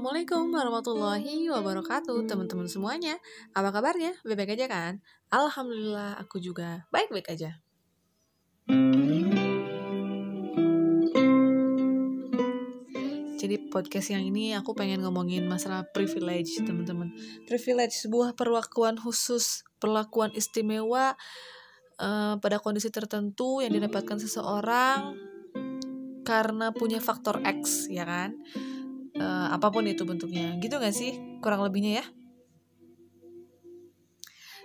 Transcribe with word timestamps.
Assalamualaikum 0.00 0.48
warahmatullahi 0.56 1.52
wabarakatuh 1.52 2.24
teman-teman 2.24 2.64
semuanya 2.64 3.20
Apa 3.52 3.68
kabarnya? 3.68 4.16
Baik-baik 4.24 4.56
aja 4.56 4.64
kan? 4.64 4.92
Alhamdulillah 5.28 6.16
aku 6.16 6.40
juga 6.40 6.88
baik-baik 6.88 7.28
aja 7.28 7.60
Jadi 13.36 13.68
podcast 13.68 14.16
yang 14.16 14.24
ini 14.24 14.56
aku 14.56 14.72
pengen 14.72 15.04
ngomongin 15.04 15.44
masalah 15.44 15.84
privilege 15.92 16.56
teman-teman 16.64 17.12
Privilege 17.44 18.00
sebuah 18.00 18.32
perlakuan 18.32 18.96
khusus, 18.96 19.68
perlakuan 19.84 20.32
istimewa 20.32 21.12
uh, 22.00 22.40
pada 22.40 22.56
kondisi 22.56 22.88
tertentu 22.88 23.60
yang 23.60 23.76
didapatkan 23.76 24.16
seseorang 24.16 25.12
karena 26.24 26.72
punya 26.72 27.04
faktor 27.04 27.44
X 27.44 27.92
ya 27.92 28.08
kan 28.08 28.40
uh, 29.20 29.52
apa 29.52 29.68
pun 29.68 29.84
itu 29.84 30.02
bentuknya 30.08 30.56
gitu 30.58 30.80
gak 30.80 30.96
sih 30.96 31.38
kurang 31.44 31.60
lebihnya 31.60 32.00
ya 32.00 32.06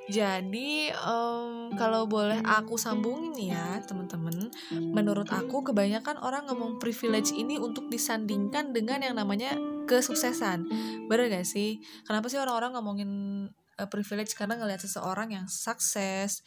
jadi 0.06 0.94
um, 1.02 1.74
kalau 1.74 2.06
boleh 2.06 2.38
aku 2.46 2.78
sambungin 2.78 3.34
ya 3.50 3.82
teman-teman, 3.90 4.54
menurut 4.94 5.26
aku 5.34 5.66
kebanyakan 5.66 6.22
orang 6.22 6.46
ngomong 6.46 6.78
privilege 6.78 7.34
ini 7.34 7.58
untuk 7.58 7.90
disandingkan 7.90 8.70
dengan 8.70 9.02
yang 9.02 9.18
namanya 9.18 9.58
kesuksesan. 9.90 10.70
Bener 11.10 11.26
gak 11.34 11.50
sih? 11.50 11.82
Kenapa 12.06 12.30
sih 12.30 12.38
orang-orang 12.38 12.78
ngomongin 12.78 13.12
uh, 13.82 13.90
privilege 13.90 14.38
karena 14.38 14.62
ngelihat 14.62 14.86
seseorang 14.86 15.34
yang 15.34 15.50
sukses, 15.50 16.46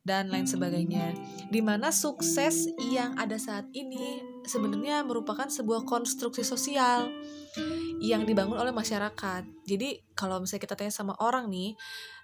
dan 0.00 0.32
lain 0.32 0.48
sebagainya. 0.48 1.12
Di 1.52 1.60
mana 1.60 1.92
sukses 1.92 2.68
yang 2.88 3.16
ada 3.20 3.36
saat 3.36 3.68
ini 3.76 4.24
sebenarnya 4.44 5.02
merupakan 5.04 5.48
sebuah 5.48 5.84
konstruksi 5.84 6.44
sosial 6.44 7.10
yang 8.00 8.24
dibangun 8.24 8.56
oleh 8.56 8.72
masyarakat. 8.72 9.42
Jadi 9.68 10.00
kalau 10.16 10.40
misalnya 10.40 10.62
kita 10.64 10.76
tanya 10.78 10.94
sama 10.94 11.12
orang 11.20 11.52
nih, 11.52 11.76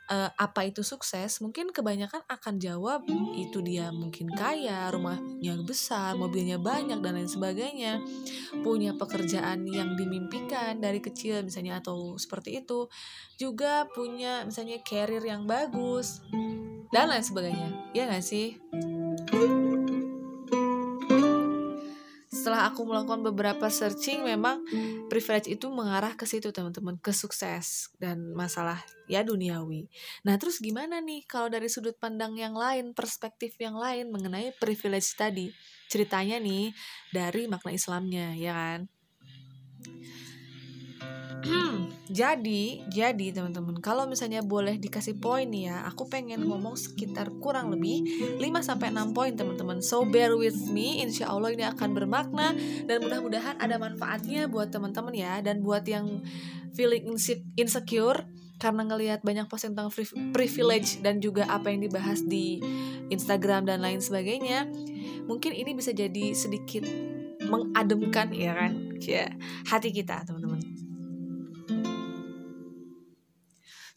uh, 0.08 0.30
apa 0.32 0.70
itu 0.70 0.80
sukses? 0.80 1.42
Mungkin 1.44 1.74
kebanyakan 1.74 2.24
akan 2.24 2.54
jawab 2.56 3.04
itu 3.36 3.60
dia 3.60 3.92
mungkin 3.92 4.32
kaya, 4.32 4.88
rumahnya 4.88 5.60
besar, 5.66 6.16
mobilnya 6.16 6.56
banyak 6.56 7.02
dan 7.04 7.12
lain 7.20 7.28
sebagainya, 7.28 8.00
punya 8.64 8.96
pekerjaan 8.96 9.68
yang 9.68 9.98
dimimpikan 9.98 10.80
dari 10.80 11.04
kecil 11.04 11.44
misalnya 11.44 11.84
atau 11.84 12.16
seperti 12.16 12.64
itu, 12.64 12.88
juga 13.36 13.84
punya 13.92 14.48
misalnya 14.48 14.80
karir 14.80 15.20
yang 15.20 15.44
bagus 15.44 16.24
dan 16.94 17.10
lain 17.10 17.24
sebagainya 17.24 17.92
ya 17.92 18.06
nggak 18.06 18.24
sih 18.24 18.56
setelah 22.46 22.70
aku 22.70 22.86
melakukan 22.86 23.26
beberapa 23.26 23.66
searching 23.66 24.22
memang 24.22 24.62
privilege 25.10 25.50
itu 25.50 25.66
mengarah 25.66 26.14
ke 26.14 26.30
situ 26.30 26.54
teman-teman. 26.54 26.94
Ke 27.02 27.10
sukses 27.10 27.90
dan 27.98 28.22
masalah 28.38 28.86
ya 29.10 29.26
duniawi. 29.26 29.90
Nah 30.22 30.38
terus 30.38 30.62
gimana 30.62 31.02
nih 31.02 31.26
kalau 31.26 31.50
dari 31.50 31.66
sudut 31.66 31.98
pandang 31.98 32.38
yang 32.38 32.54
lain 32.54 32.94
perspektif 32.94 33.58
yang 33.58 33.74
lain 33.74 34.14
mengenai 34.14 34.54
privilege 34.62 35.18
tadi? 35.18 35.50
Ceritanya 35.90 36.38
nih 36.38 36.70
dari 37.10 37.50
makna 37.50 37.74
Islamnya 37.74 38.38
ya 38.38 38.54
kan 38.54 38.80
jadi, 42.20 42.64
jadi 42.88 43.26
teman-teman, 43.34 43.78
kalau 43.82 44.08
misalnya 44.08 44.40
boleh 44.40 44.78
dikasih 44.80 45.18
poin 45.18 45.48
ya, 45.50 45.84
aku 45.84 46.08
pengen 46.08 46.46
ngomong 46.46 46.78
sekitar 46.78 47.30
kurang 47.42 47.74
lebih 47.74 48.04
5 48.38 48.42
sampai 48.62 48.94
6 48.94 49.16
poin 49.16 49.32
teman-teman. 49.34 49.82
So 49.82 50.06
bear 50.06 50.34
with 50.34 50.56
me, 50.70 51.02
insya 51.02 51.28
Allah 51.28 51.52
ini 51.52 51.64
akan 51.66 51.92
bermakna 51.92 52.56
dan 52.86 53.02
mudah-mudahan 53.02 53.60
ada 53.60 53.76
manfaatnya 53.76 54.48
buat 54.48 54.72
teman-teman 54.72 55.12
ya 55.12 55.42
dan 55.44 55.60
buat 55.60 55.84
yang 55.84 56.24
feeling 56.76 57.08
insecure 57.56 58.28
karena 58.56 58.88
ngelihat 58.88 59.20
banyak 59.20 59.44
post 59.52 59.68
tentang 59.68 59.92
privilege 60.32 61.04
dan 61.04 61.20
juga 61.20 61.44
apa 61.48 61.68
yang 61.68 61.84
dibahas 61.84 62.24
di 62.24 62.60
Instagram 63.12 63.68
dan 63.68 63.84
lain 63.84 64.00
sebagainya, 64.00 64.64
mungkin 65.28 65.52
ini 65.52 65.76
bisa 65.76 65.92
jadi 65.92 66.32
sedikit 66.32 66.88
mengademkan 67.46 68.32
ya 68.32 68.56
kan, 68.56 68.96
ya 68.96 69.28
hati 69.68 69.92
kita 69.92 70.24
teman-teman. 70.24 70.60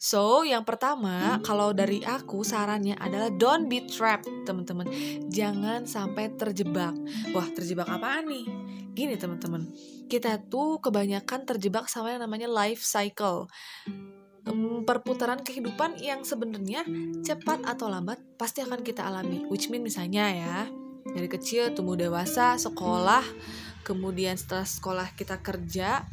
So, 0.00 0.48
yang 0.48 0.64
pertama, 0.64 1.36
kalau 1.44 1.76
dari 1.76 2.00
aku 2.00 2.40
sarannya 2.40 2.96
adalah 2.96 3.28
don't 3.28 3.68
be 3.68 3.84
trapped, 3.84 4.32
teman-teman. 4.48 4.88
Jangan 5.28 5.84
sampai 5.84 6.32
terjebak. 6.40 6.96
Wah, 7.36 7.44
terjebak 7.52 7.84
apaan 7.84 8.32
nih? 8.32 8.48
Gini, 8.96 9.20
teman-teman. 9.20 9.68
Kita 10.08 10.40
tuh 10.40 10.80
kebanyakan 10.80 11.44
terjebak 11.44 11.84
sama 11.92 12.16
yang 12.16 12.24
namanya 12.24 12.48
life 12.48 12.80
cycle. 12.80 13.52
Perputaran 14.88 15.44
kehidupan 15.44 16.00
yang 16.00 16.24
sebenarnya 16.24 16.80
cepat 17.20 17.68
atau 17.68 17.92
lambat 17.92 18.24
pasti 18.40 18.64
akan 18.64 18.80
kita 18.80 19.04
alami. 19.04 19.44
Which 19.52 19.68
mean 19.68 19.84
misalnya 19.84 20.32
ya, 20.32 20.58
dari 21.12 21.28
kecil 21.28 21.76
tumbuh 21.76 22.00
dewasa, 22.00 22.56
sekolah, 22.56 23.22
kemudian 23.82 24.36
setelah 24.36 24.66
sekolah 24.66 25.08
kita 25.16 25.40
kerja, 25.40 26.04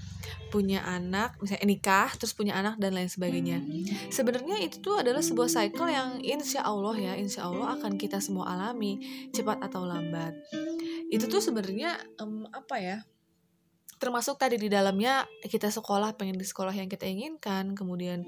punya 0.49 0.83
anak, 0.87 1.35
misalnya 1.39 1.67
nikah, 1.67 2.09
terus 2.15 2.31
punya 2.31 2.55
anak 2.55 2.79
dan 2.79 2.95
lain 2.95 3.11
sebagainya. 3.11 3.59
Sebenarnya 4.09 4.59
itu 4.63 4.79
tuh 4.79 4.99
adalah 4.99 5.19
sebuah 5.21 5.51
cycle 5.51 5.89
yang 5.91 6.19
insya 6.23 6.63
Allah 6.63 6.95
ya, 6.95 7.13
insya 7.19 7.47
Allah 7.47 7.75
akan 7.79 7.99
kita 7.99 8.23
semua 8.23 8.55
alami 8.55 8.99
cepat 9.35 9.59
atau 9.63 9.83
lambat. 9.83 10.33
Itu 11.11 11.27
tuh 11.27 11.39
sebenarnya 11.43 11.95
um, 12.19 12.47
apa 12.51 12.75
ya? 12.79 12.97
termasuk 13.97 14.37
tadi 14.37 14.61
di 14.61 14.69
dalamnya 14.69 15.25
kita 15.41 15.73
sekolah 15.73 16.13
pengen 16.13 16.37
di 16.37 16.45
sekolah 16.45 16.69
yang 16.69 16.85
kita 16.85 17.09
inginkan 17.09 17.73
kemudian 17.73 18.21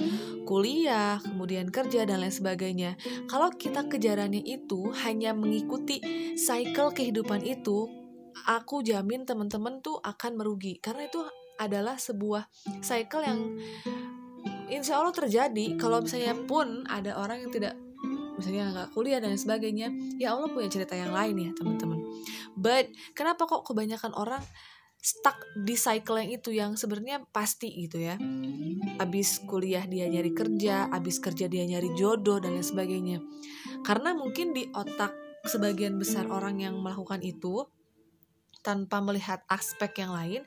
kuliah 0.49 1.21
kemudian 1.21 1.69
kerja 1.69 2.09
dan 2.09 2.25
lain 2.25 2.33
sebagainya 2.33 2.97
kalau 3.29 3.53
kita 3.53 3.85
kejarannya 3.85 4.41
itu 4.41 4.89
hanya 5.05 5.37
mengikuti 5.37 6.01
cycle 6.33 6.89
kehidupan 6.89 7.45
itu 7.45 7.98
aku 8.47 8.85
jamin 8.85 9.27
teman-teman 9.27 9.81
tuh 9.83 9.99
akan 9.99 10.39
merugi. 10.39 10.79
Karena 10.79 11.07
itu 11.07 11.19
adalah 11.59 11.99
sebuah 11.99 12.47
cycle 12.79 13.23
yang 13.25 13.39
insya 14.71 15.01
Allah 15.01 15.11
terjadi. 15.11 15.75
Kalau 15.75 15.99
misalnya 15.99 16.37
pun 16.47 16.87
ada 16.87 17.19
orang 17.19 17.43
yang 17.43 17.51
tidak 17.51 17.75
misalnya 18.39 18.71
nggak 18.71 18.89
kuliah 18.95 19.19
dan 19.19 19.35
sebagainya 19.35 19.91
ya 20.15 20.31
Allah 20.31 20.47
punya 20.47 20.71
cerita 20.71 20.95
yang 20.95 21.11
lain 21.11 21.35
ya 21.35 21.51
teman-teman. 21.51 21.99
But 22.55 22.87
kenapa 23.11 23.43
kok 23.43 23.67
kebanyakan 23.67 24.15
orang 24.15 24.39
stuck 24.99 25.35
di 25.55 25.75
cycle 25.75 26.19
yang 26.19 26.31
itu 26.31 26.49
yang 26.55 26.71
sebenarnya 26.79 27.27
pasti 27.35 27.67
gitu 27.75 27.99
ya? 27.99 28.15
Abis 29.03 29.43
kuliah 29.43 29.83
dia 29.83 30.07
nyari 30.07 30.31
kerja 30.31 30.87
abis 30.87 31.19
kerja 31.19 31.51
dia 31.51 31.67
nyari 31.67 31.91
jodoh 31.99 32.39
dan 32.39 32.55
sebagainya. 32.63 33.19
Karena 33.83 34.15
mungkin 34.15 34.55
di 34.55 34.71
otak 34.71 35.11
sebagian 35.43 35.99
besar 35.99 36.27
orang 36.31 36.63
yang 36.63 36.79
melakukan 36.79 37.19
itu 37.23 37.67
tanpa 38.61 38.99
melihat 38.99 39.43
aspek 39.47 40.03
yang 40.03 40.11
lain 40.13 40.41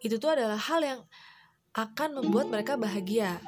itu 0.00 0.16
tuh 0.16 0.32
adalah 0.32 0.56
hal 0.56 0.80
yang 0.80 1.00
akan 1.76 2.18
membuat 2.18 2.50
mereka 2.50 2.74
bahagia. 2.74 3.38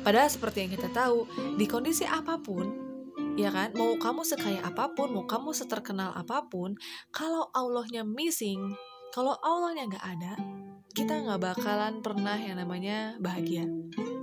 Padahal 0.00 0.32
seperti 0.32 0.64
yang 0.64 0.72
kita 0.72 0.88
tahu, 0.88 1.28
di 1.60 1.68
kondisi 1.68 2.08
apa 2.08 2.40
pun, 2.40 2.72
ya 3.36 3.52
kan, 3.52 3.76
mau 3.76 3.92
kamu 4.00 4.24
sekaya 4.24 4.64
apa 4.64 4.96
pun, 4.96 5.12
mau 5.12 5.28
kamu 5.28 5.52
seterkenal 5.52 6.16
apa 6.16 6.48
pun, 6.48 6.72
kalau 7.12 7.52
Allahnya 7.52 8.00
missing, 8.08 8.72
kalau 9.12 9.36
Allahnya 9.44 9.92
nggak 9.92 10.06
ada, 10.16 10.32
kita 10.96 11.20
nggak 11.20 11.40
bakalan 11.52 12.00
pernah 12.00 12.40
yang 12.40 12.56
namanya 12.56 13.20
bahagia. 13.20 13.68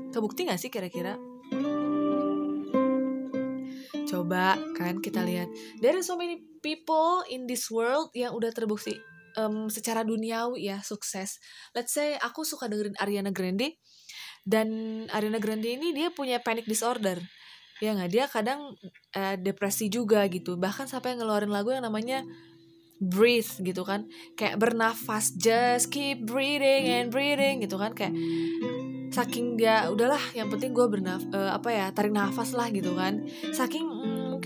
Kebukti 0.10 0.50
nggak 0.50 0.58
sih 0.58 0.74
kira-kira? 0.74 1.22
Coba 4.18 4.58
kan 4.74 4.98
kita 4.98 5.22
lihat, 5.22 5.46
are 5.86 6.02
so 6.02 6.18
many 6.18 6.42
people 6.66 7.22
in 7.30 7.46
this 7.46 7.70
world 7.70 8.10
yang 8.18 8.34
udah 8.34 8.50
terbukti 8.50 8.98
um, 9.38 9.70
secara 9.70 10.02
duniawi 10.02 10.74
ya 10.74 10.82
sukses. 10.82 11.38
Let's 11.78 11.94
say 11.94 12.18
aku 12.18 12.42
suka 12.42 12.66
dengerin 12.66 12.98
Ariana 12.98 13.30
Grande 13.30 13.78
dan 14.42 14.68
Ariana 15.14 15.38
Grande 15.38 15.70
ini 15.70 15.94
dia 15.94 16.10
punya 16.10 16.42
panic 16.42 16.66
disorder. 16.66 17.22
Ya 17.78 17.94
nggak 17.94 18.10
dia 18.10 18.26
kadang 18.26 18.74
uh, 19.14 19.36
depresi 19.38 19.86
juga 19.94 20.26
gitu. 20.34 20.58
Bahkan 20.58 20.90
sampai 20.90 21.14
ngeluarin 21.14 21.54
lagu 21.54 21.70
yang 21.70 21.86
namanya 21.86 22.26
breathe 22.98 23.62
gitu 23.62 23.86
kan. 23.86 24.10
Kayak 24.34 24.58
bernafas 24.58 25.30
just 25.38 25.94
keep 25.94 26.26
breathing 26.26 26.90
and 26.90 27.14
breathing 27.14 27.62
gitu 27.62 27.78
kan 27.78 27.94
kayak 27.94 28.18
saking 29.18 29.58
dia 29.58 29.90
udahlah 29.90 30.20
yang 30.38 30.46
penting 30.52 30.76
gue 30.76 30.86
bernaf 30.86 31.24
uh, 31.32 31.56
apa 31.56 31.70
ya 31.74 31.86
tarik 31.90 32.14
nafas 32.14 32.54
lah 32.54 32.70
gitu 32.70 32.94
kan 32.94 33.26
saking 33.56 33.88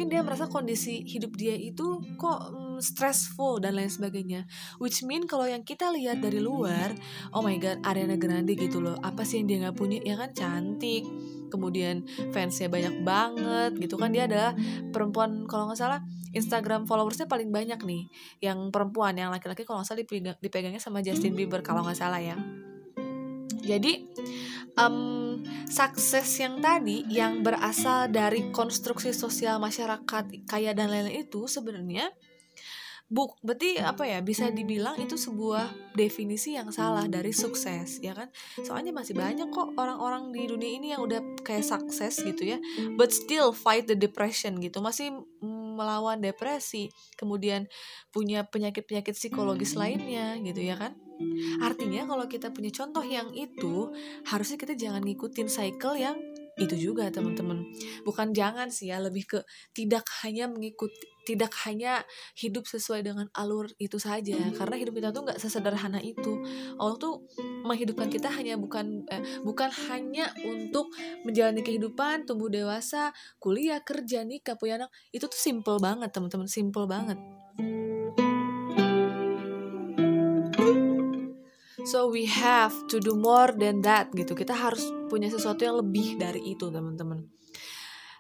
mungkin 0.01 0.17
dia 0.17 0.25
merasa 0.25 0.49
kondisi 0.49 1.05
hidup 1.05 1.37
dia 1.37 1.53
itu 1.53 2.01
kok 2.17 2.57
mm, 2.57 2.81
stressful 2.81 3.61
dan 3.61 3.77
lain 3.77 3.85
sebagainya. 3.85 4.49
Which 4.81 5.05
mean 5.05 5.29
kalau 5.29 5.45
yang 5.45 5.61
kita 5.61 5.93
lihat 5.93 6.25
dari 6.25 6.41
luar 6.41 6.89
oh 7.37 7.45
my 7.45 7.53
god 7.61 7.85
Ariana 7.85 8.17
Grande 8.17 8.57
gitu 8.57 8.81
loh. 8.81 8.97
Apa 9.05 9.21
sih 9.21 9.37
yang 9.37 9.45
dia 9.45 9.57
nggak 9.61 9.77
punya? 9.77 10.01
Ya 10.01 10.17
kan 10.17 10.33
cantik. 10.33 11.05
Kemudian 11.53 12.09
fansnya 12.33 12.65
banyak 12.73 13.05
banget 13.05 13.77
gitu 13.77 14.01
kan. 14.01 14.09
Dia 14.09 14.25
adalah 14.25 14.57
perempuan 14.89 15.45
kalau 15.45 15.69
nggak 15.69 15.77
salah 15.77 16.01
Instagram 16.33 16.89
followersnya 16.89 17.29
paling 17.29 17.53
banyak 17.53 17.77
nih. 17.85 18.09
Yang 18.41 18.73
perempuan 18.73 19.13
yang 19.13 19.29
laki-laki 19.29 19.69
kalau 19.69 19.85
nggak 19.85 19.89
salah 19.93 20.01
dipegang, 20.01 20.37
dipegangnya 20.41 20.81
sama 20.81 21.05
Justin 21.05 21.37
Bieber 21.37 21.61
kalau 21.61 21.85
nggak 21.85 22.01
salah 22.01 22.17
ya 22.17 22.41
Jadi 23.61 24.09
um, 24.75 25.39
sukses 25.69 26.27
yang 26.41 26.59
tadi 26.59 27.05
yang 27.07 27.45
berasal 27.45 28.11
dari 28.11 28.51
konstruksi 28.51 29.15
sosial 29.15 29.57
masyarakat 29.61 30.47
kaya 30.49 30.71
dan 30.75 30.91
lain-lain 30.91 31.25
itu 31.25 31.47
sebenarnya 31.47 32.11
buk 33.11 33.35
berarti 33.43 33.75
apa 33.75 34.07
ya 34.07 34.23
bisa 34.23 34.47
dibilang 34.55 34.95
itu 34.95 35.19
sebuah 35.19 35.67
definisi 35.99 36.55
yang 36.55 36.71
salah 36.71 37.11
dari 37.11 37.35
sukses 37.35 37.99
ya 37.99 38.15
kan? 38.15 38.31
Soalnya 38.63 38.95
masih 38.95 39.19
banyak 39.19 39.51
kok 39.51 39.75
orang-orang 39.75 40.31
di 40.31 40.47
dunia 40.47 40.71
ini 40.79 40.87
yang 40.95 41.03
udah 41.03 41.19
kayak 41.43 41.67
sukses 41.67 42.23
gitu 42.23 42.55
ya 42.55 42.57
but 42.95 43.11
still 43.11 43.51
fight 43.51 43.83
the 43.91 43.99
depression 43.99 44.63
gitu. 44.63 44.79
Masih 44.79 45.11
melawan 45.75 46.23
depresi 46.23 46.87
kemudian 47.19 47.67
punya 48.15 48.47
penyakit-penyakit 48.47 49.11
psikologis 49.11 49.75
lainnya 49.75 50.39
gitu 50.39 50.63
ya 50.63 50.79
kan 50.79 50.95
artinya 51.61 52.07
kalau 52.07 52.25
kita 52.25 52.53
punya 52.53 52.71
contoh 52.73 53.03
yang 53.05 53.29
itu 53.33 53.91
harusnya 54.27 54.57
kita 54.59 54.73
jangan 54.77 55.01
ngikutin 55.03 55.47
cycle 55.47 55.95
yang 55.97 56.17
itu 56.59 56.91
juga 56.91 57.07
teman-teman. 57.09 57.63
Bukan 58.03 58.35
jangan 58.35 58.67
sih 58.69 58.91
ya 58.91 58.99
lebih 58.99 59.23
ke 59.25 59.39
tidak 59.71 60.03
hanya 60.23 60.51
mengikuti 60.51 61.09
tidak 61.21 61.53
hanya 61.69 62.01
hidup 62.33 62.65
sesuai 62.65 63.05
dengan 63.05 63.29
alur 63.37 63.69
itu 63.77 64.01
saja. 64.01 64.35
Karena 64.57 64.75
hidup 64.75 64.93
kita 64.97 65.09
tuh 65.13 65.21
nggak 65.29 65.39
sesederhana 65.39 66.01
itu. 66.01 66.41
Allah 66.81 66.97
tuh 66.97 67.29
menghidupkan 67.65 68.09
kita 68.09 68.27
hanya 68.33 68.57
bukan 68.57 69.05
eh, 69.07 69.21
bukan 69.45 69.69
hanya 69.89 70.33
untuk 70.43 70.89
menjalani 71.23 71.61
kehidupan 71.61 72.25
tumbuh 72.25 72.49
dewasa 72.49 73.13
kuliah 73.37 73.79
kerja 73.85 74.25
nikah 74.25 74.57
punya 74.57 74.85
anak. 74.85 74.91
Itu 75.13 75.29
tuh 75.29 75.39
simple 75.39 75.77
banget 75.77 76.09
teman-teman 76.09 76.49
simple 76.49 76.89
banget 76.89 77.21
So 81.83 82.13
we 82.13 82.29
have 82.29 82.73
to 82.93 83.01
do 83.01 83.17
more 83.17 83.49
than 83.53 83.81
that 83.81 84.13
gitu. 84.13 84.37
Kita 84.37 84.53
harus 84.53 84.85
punya 85.09 85.27
sesuatu 85.33 85.65
yang 85.65 85.81
lebih 85.81 86.21
dari 86.21 86.53
itu, 86.53 86.69
teman-teman. 86.69 87.25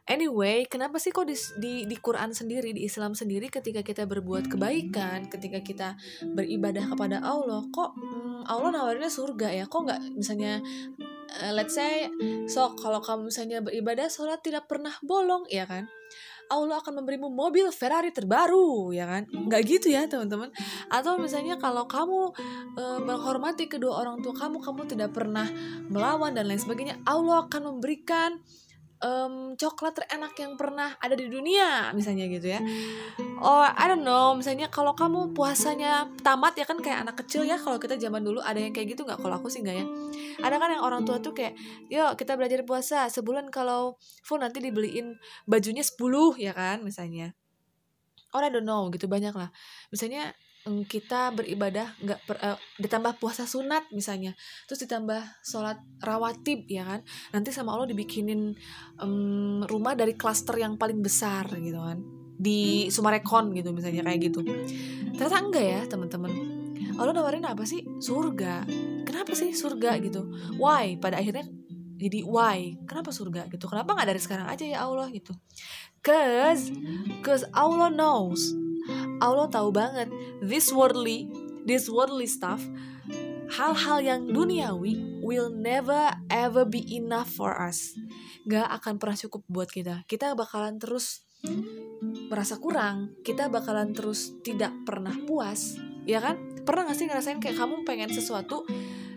Anyway, 0.09 0.65
kenapa 0.65 0.97
sih 0.97 1.13
kok 1.13 1.29
di, 1.29 1.37
di 1.61 1.73
di 1.85 1.95
Quran 1.95 2.33
sendiri, 2.33 2.73
di 2.73 2.83
Islam 2.89 3.13
sendiri 3.13 3.47
ketika 3.53 3.85
kita 3.85 4.09
berbuat 4.09 4.49
kebaikan, 4.49 5.29
ketika 5.29 5.61
kita 5.61 5.89
beribadah 6.25 6.89
kepada 6.89 7.21
Allah, 7.21 7.61
kok 7.69 7.95
hmm, 7.95 8.43
Allah 8.49 8.75
nawarinnya 8.75 9.13
surga 9.13 9.53
ya? 9.53 9.65
Kok 9.69 9.81
nggak 9.87 10.01
misalnya 10.17 10.59
uh, 11.45 11.53
let's 11.53 11.77
say 11.77 12.09
so 12.49 12.73
kalau 12.75 12.99
kamu 12.99 13.29
misalnya 13.29 13.61
beribadah 13.61 14.09
sholat 14.09 14.41
tidak 14.41 14.65
pernah 14.65 14.91
bolong 15.05 15.45
ya 15.47 15.69
kan? 15.69 15.85
Allah 16.51 16.83
akan 16.83 16.99
memberimu 17.01 17.31
mobil 17.31 17.71
Ferrari 17.71 18.11
terbaru 18.11 18.91
ya 18.91 19.07
kan? 19.07 19.23
Nggak 19.31 19.61
gitu 19.63 19.87
ya 19.87 20.03
teman-teman. 20.05 20.51
Atau 20.91 21.15
misalnya 21.15 21.55
kalau 21.55 21.87
kamu 21.87 22.35
e, 22.75 22.83
menghormati 23.07 23.71
kedua 23.71 24.03
orang 24.03 24.19
tua 24.19 24.35
kamu 24.35 24.59
kamu 24.59 24.81
tidak 24.91 25.15
pernah 25.15 25.47
melawan 25.87 26.35
dan 26.35 26.51
lain 26.51 26.59
sebagainya 26.59 26.99
Allah 27.07 27.47
akan 27.47 27.75
memberikan 27.75 28.43
um, 29.01 29.57
coklat 29.57 29.97
terenak 29.97 30.33
yang 30.37 30.53
pernah 30.55 30.95
ada 31.01 31.17
di 31.17 31.27
dunia 31.27 31.91
misalnya 31.91 32.29
gitu 32.29 32.47
ya. 32.53 32.61
Oh 33.41 33.65
I 33.65 33.85
don't 33.89 34.05
know 34.05 34.37
misalnya 34.37 34.69
kalau 34.69 34.93
kamu 34.93 35.33
puasanya 35.33 36.07
tamat 36.21 36.55
ya 36.55 36.65
kan 36.65 36.77
kayak 36.79 37.03
anak 37.03 37.25
kecil 37.25 37.43
ya 37.43 37.57
kalau 37.57 37.81
kita 37.81 37.97
zaman 37.97 38.21
dulu 38.21 38.39
ada 38.39 38.61
yang 38.61 38.71
kayak 38.71 38.95
gitu 38.95 39.03
nggak? 39.03 39.19
Kalau 39.19 39.35
aku 39.41 39.49
sih 39.49 39.65
nggak 39.65 39.75
ya. 39.75 39.85
Ada 40.41 40.55
kan 40.61 40.69
yang 40.73 40.83
orang 40.85 41.01
tua 41.03 41.17
tuh 41.19 41.33
kayak 41.33 41.57
yuk 41.89 42.15
kita 42.17 42.37
belajar 42.37 42.61
puasa 42.63 43.09
sebulan 43.09 43.49
kalau 43.49 43.97
full 44.23 44.39
nanti 44.39 44.61
dibeliin 44.61 45.17
bajunya 45.49 45.81
10 45.81 45.97
ya 46.37 46.53
kan 46.53 46.85
misalnya. 46.85 47.33
Oh 48.31 48.39
I 48.39 48.47
don't 48.47 48.63
know 48.63 48.87
gitu 48.93 49.11
banyak 49.11 49.35
lah 49.35 49.51
misalnya 49.91 50.31
kita 50.85 51.33
beribadah 51.33 51.97
nggak 51.97 52.19
uh, 52.37 52.57
ditambah 52.77 53.17
puasa 53.17 53.49
sunat 53.49 53.89
misalnya 53.89 54.37
terus 54.69 54.85
ditambah 54.85 55.21
sholat 55.41 55.81
rawatib 56.01 56.69
ya 56.69 56.85
kan? 56.85 56.99
Nanti 57.33 57.49
sama 57.49 57.73
Allah 57.73 57.89
dibikinin 57.89 58.53
um, 59.01 59.65
rumah 59.65 59.97
dari 59.97 60.13
klaster 60.13 60.57
yang 60.61 60.77
paling 60.77 61.01
besar 61.01 61.49
gitu 61.57 61.81
kan 61.81 61.99
di 62.41 62.89
Sumarekon 62.89 63.53
gitu 63.53 63.69
misalnya 63.69 64.01
kayak 64.05 64.19
gitu. 64.33 64.41
Ternyata 65.13 65.37
enggak 65.37 65.65
ya 65.65 65.81
teman-teman. 65.85 66.31
Allah 66.97 67.13
nawarin 67.13 67.45
apa 67.45 67.65
sih? 67.65 67.85
Surga. 68.01 68.65
Kenapa 69.05 69.37
sih 69.37 69.53
surga 69.53 70.01
gitu? 70.01 70.25
Why? 70.57 70.97
Pada 70.97 71.21
akhirnya 71.21 71.45
jadi 72.01 72.25
why? 72.25 72.81
Kenapa 72.89 73.13
surga 73.13 73.45
gitu? 73.53 73.69
Kenapa 73.69 73.93
nggak 73.93 74.09
dari 74.09 74.21
sekarang 74.21 74.49
aja 74.49 74.65
ya 74.65 74.81
Allah 74.81 75.05
gitu? 75.13 75.37
Cause 76.01 76.73
cause 77.21 77.45
Allah 77.53 77.93
knows 77.93 78.57
Allah 79.21 79.47
tahu 79.47 79.69
banget 79.69 80.09
this 80.41 80.73
worldly, 80.73 81.29
this 81.63 81.87
worldly 81.87 82.25
stuff, 82.25 82.61
hal-hal 83.51 83.99
yang 83.99 84.21
duniawi 84.31 85.21
will 85.21 85.51
never 85.51 86.15
ever 86.31 86.63
be 86.63 86.81
enough 86.95 87.29
for 87.29 87.53
us. 87.59 87.93
Gak 88.47 88.65
akan 88.81 88.97
pernah 88.97 89.17
cukup 89.19 89.41
buat 89.51 89.69
kita. 89.69 90.07
Kita 90.07 90.33
bakalan 90.33 90.79
terus 90.81 91.27
merasa 92.31 92.57
kurang. 92.57 93.13
Kita 93.21 93.51
bakalan 93.51 93.93
terus 93.93 94.33
tidak 94.41 94.73
pernah 94.87 95.13
puas. 95.27 95.77
Ya 96.07 96.17
kan? 96.23 96.39
Pernah 96.65 96.89
gak 96.89 96.97
sih 96.97 97.05
ngerasain 97.05 97.37
kayak 97.37 97.57
kamu 97.59 97.85
pengen 97.85 98.09
sesuatu 98.09 98.65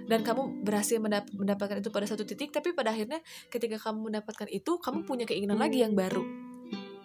dan 0.04 0.20
kamu 0.20 0.60
berhasil 0.64 1.00
mendap 1.00 1.24
mendapatkan 1.32 1.80
itu 1.80 1.88
pada 1.88 2.04
satu 2.04 2.28
titik 2.28 2.52
tapi 2.52 2.76
pada 2.76 2.92
akhirnya 2.92 3.24
ketika 3.48 3.80
kamu 3.80 4.12
mendapatkan 4.12 4.48
itu 4.52 4.76
kamu 4.76 5.08
punya 5.08 5.24
keinginan 5.24 5.56
lagi 5.56 5.80
yang 5.80 5.96
baru 5.96 6.43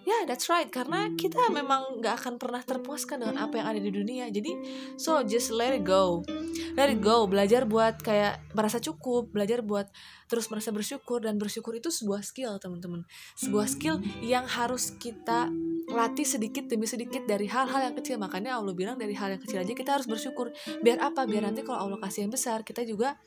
Ya, 0.08 0.16
yeah, 0.16 0.22
that's 0.24 0.48
right. 0.48 0.72
Karena 0.72 1.12
kita 1.12 1.52
memang 1.52 2.00
gak 2.00 2.24
akan 2.24 2.40
pernah 2.40 2.64
terpuaskan 2.64 3.20
dengan 3.20 3.36
apa 3.36 3.60
yang 3.60 3.68
ada 3.68 3.80
di 3.80 3.92
dunia. 3.92 4.32
Jadi, 4.32 4.56
so 4.96 5.20
just 5.28 5.52
let 5.52 5.76
it 5.76 5.84
go. 5.84 6.24
Let 6.72 6.88
it 6.88 7.04
go. 7.04 7.28
Belajar 7.28 7.68
buat 7.68 8.00
kayak 8.00 8.56
merasa 8.56 8.80
cukup. 8.80 9.28
Belajar 9.28 9.60
buat 9.60 9.92
terus 10.24 10.48
merasa 10.48 10.72
bersyukur. 10.72 11.20
Dan 11.20 11.36
bersyukur 11.36 11.76
itu 11.76 11.92
sebuah 11.92 12.24
skill, 12.24 12.56
teman-teman. 12.56 13.04
Sebuah 13.36 13.68
skill 13.68 14.00
yang 14.24 14.48
harus 14.48 14.96
kita 14.96 15.52
latih 15.92 16.24
sedikit 16.24 16.64
demi 16.64 16.88
sedikit 16.88 17.28
dari 17.28 17.44
hal-hal 17.44 17.92
yang 17.92 17.94
kecil. 18.00 18.16
Makanya 18.16 18.56
Allah 18.56 18.72
bilang 18.72 18.96
dari 18.96 19.12
hal 19.12 19.36
yang 19.36 19.42
kecil 19.44 19.60
aja 19.60 19.72
kita 19.76 20.00
harus 20.00 20.08
bersyukur. 20.08 20.48
Biar 20.80 20.96
apa? 21.04 21.28
Biar 21.28 21.44
nanti 21.44 21.60
kalau 21.60 21.92
Allah 21.92 22.00
kasih 22.00 22.24
yang 22.24 22.32
besar, 22.32 22.64
kita 22.64 22.88
juga 22.88 23.20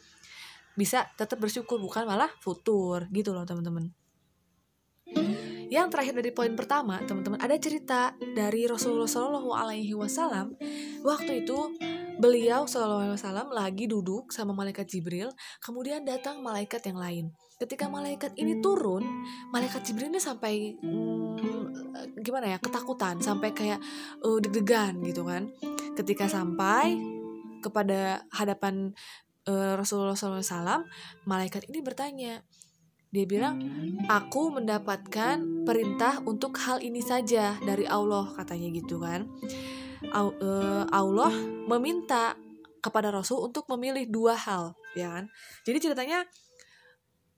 bisa 0.73 1.05
tetap 1.13 1.37
bersyukur. 1.37 1.77
Bukan 1.77 2.09
malah 2.09 2.33
futur. 2.41 3.05
Gitu 3.13 3.29
loh, 3.29 3.45
teman-teman. 3.45 4.02
Yang 5.73 5.87
terakhir 5.89 6.13
dari 6.21 6.31
poin 6.31 6.53
pertama, 6.53 7.01
teman-teman, 7.01 7.41
ada 7.41 7.57
cerita 7.57 8.13
dari 8.21 8.69
Rasulullah 8.69 9.09
Shallallahu 9.09 9.57
Alaihi 9.57 9.97
Wasallam. 9.97 10.53
Waktu 11.01 11.41
itu 11.41 11.73
beliau 12.21 12.69
Shallallahu 12.69 13.09
Alaihi 13.09 13.17
Wasallam 13.17 13.47
lagi 13.49 13.89
duduk 13.89 14.29
sama 14.29 14.53
malaikat 14.53 14.85
Jibril, 14.85 15.33
kemudian 15.65 16.05
datang 16.05 16.45
malaikat 16.45 16.85
yang 16.85 17.01
lain. 17.01 17.25
Ketika 17.57 17.89
malaikat 17.89 18.37
ini 18.37 18.61
turun, 18.61 19.01
malaikat 19.49 19.81
Jibril 19.81 20.13
ini 20.13 20.21
sampai 20.21 20.77
hmm, 20.77 22.21
gimana 22.21 22.53
ya 22.53 22.57
ketakutan, 22.61 23.17
sampai 23.17 23.49
kayak 23.57 23.81
uh, 24.21 24.37
deg-degan 24.37 25.01
gitu 25.01 25.25
kan. 25.25 25.49
Ketika 25.97 26.29
sampai 26.29 27.01
kepada 27.65 28.21
hadapan 28.29 28.93
uh, 29.49 29.73
Rasulullah 29.73 30.13
SAW, 30.13 30.85
malaikat 31.25 31.65
ini 31.71 31.79
bertanya, 31.81 32.45
dia 33.13 33.29
bilang, 33.29 33.61
"Aku 34.09 34.49
mendapatkan 34.49 35.37
perintah 35.61 36.17
untuk 36.25 36.57
hal 36.57 36.81
ini 36.81 36.99
saja 36.99 37.61
dari 37.61 37.85
Allah," 37.85 38.33
katanya 38.33 38.73
gitu 38.73 38.97
kan. 38.97 39.29
Eh, 40.03 40.83
Allah 40.89 41.31
meminta 41.69 42.33
kepada 42.81 43.13
Rasul 43.13 43.45
untuk 43.45 43.69
memilih 43.71 44.09
dua 44.09 44.33
hal, 44.35 44.73
ya 44.97 45.13
kan? 45.13 45.29
Jadi 45.63 45.77
ceritanya 45.89 46.25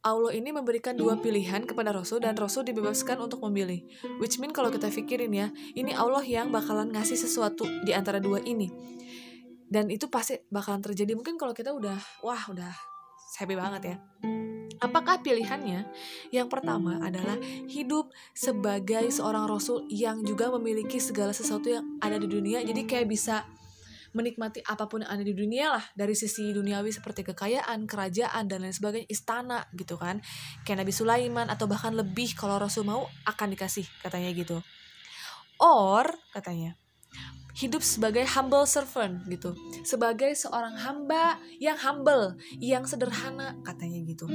Allah 0.05 0.31
ini 0.37 0.53
memberikan 0.53 0.95
dua 0.95 1.17
pilihan 1.17 1.65
kepada 1.67 1.91
Rasul 1.91 2.21
dan 2.23 2.39
Rasul 2.39 2.63
dibebaskan 2.63 3.19
untuk 3.19 3.43
memilih. 3.45 3.83
Which 4.23 4.39
mean 4.39 4.55
kalau 4.55 4.71
kita 4.71 4.87
pikirin 4.89 5.33
ya, 5.33 5.51
ini 5.75 5.91
Allah 5.91 6.23
yang 6.23 6.55
bakalan 6.55 6.93
ngasih 6.93 7.19
sesuatu 7.19 7.67
di 7.83 7.91
antara 7.91 8.23
dua 8.23 8.39
ini. 8.47 8.71
Dan 9.65 9.89
itu 9.89 10.07
pasti 10.07 10.39
bakalan 10.47 10.85
terjadi. 10.85 11.17
Mungkin 11.17 11.41
kalau 11.41 11.57
kita 11.57 11.73
udah, 11.73 11.97
wah 12.21 12.43
udah 12.53 12.94
happy 13.33 13.55
banget 13.57 13.81
ya. 13.93 13.97
Apakah 14.83 15.23
pilihannya? 15.23 15.87
Yang 16.35 16.47
pertama 16.51 16.99
adalah 16.99 17.39
hidup 17.71 18.11
sebagai 18.35 19.07
seorang 19.07 19.47
rasul 19.47 19.87
yang 19.87 20.21
juga 20.21 20.51
memiliki 20.51 20.99
segala 20.99 21.31
sesuatu 21.31 21.71
yang 21.71 21.97
ada 22.03 22.19
di 22.19 22.27
dunia. 22.27 22.59
Jadi 22.61 22.83
kayak 22.83 23.07
bisa 23.07 23.47
menikmati 24.15 24.63
apa 24.63 24.87
pun 24.87 25.03
yang 25.03 25.11
ada 25.11 25.23
di 25.27 25.35
dunia 25.35 25.75
lah 25.75 25.85
dari 25.91 26.15
sisi 26.15 26.55
duniawi 26.55 26.91
seperti 26.91 27.27
kekayaan, 27.27 27.83
kerajaan 27.83 28.47
dan 28.47 28.63
lain 28.63 28.71
sebagainya, 28.71 29.07
istana 29.11 29.67
gitu 29.75 29.99
kan. 29.99 30.23
Kayak 30.63 30.87
Nabi 30.87 30.93
Sulaiman 30.95 31.47
atau 31.51 31.67
bahkan 31.67 31.91
lebih 31.95 32.35
kalau 32.35 32.59
Rasul 32.59 32.87
mau 32.87 33.07
akan 33.27 33.47
dikasih 33.55 33.83
katanya 34.03 34.31
gitu. 34.31 34.57
Or 35.59 36.07
katanya 36.35 36.75
hidup 37.55 37.79
sebagai 37.79 38.27
humble 38.27 38.67
servant 38.67 39.23
gitu. 39.31 39.55
Sebagai 39.87 40.35
seorang 40.35 40.75
hamba 40.75 41.39
yang 41.57 41.79
humble 41.79 42.35
yang 42.59 42.83
sederhana 42.83 43.55
katanya 43.63 44.03
gitu. 44.03 44.27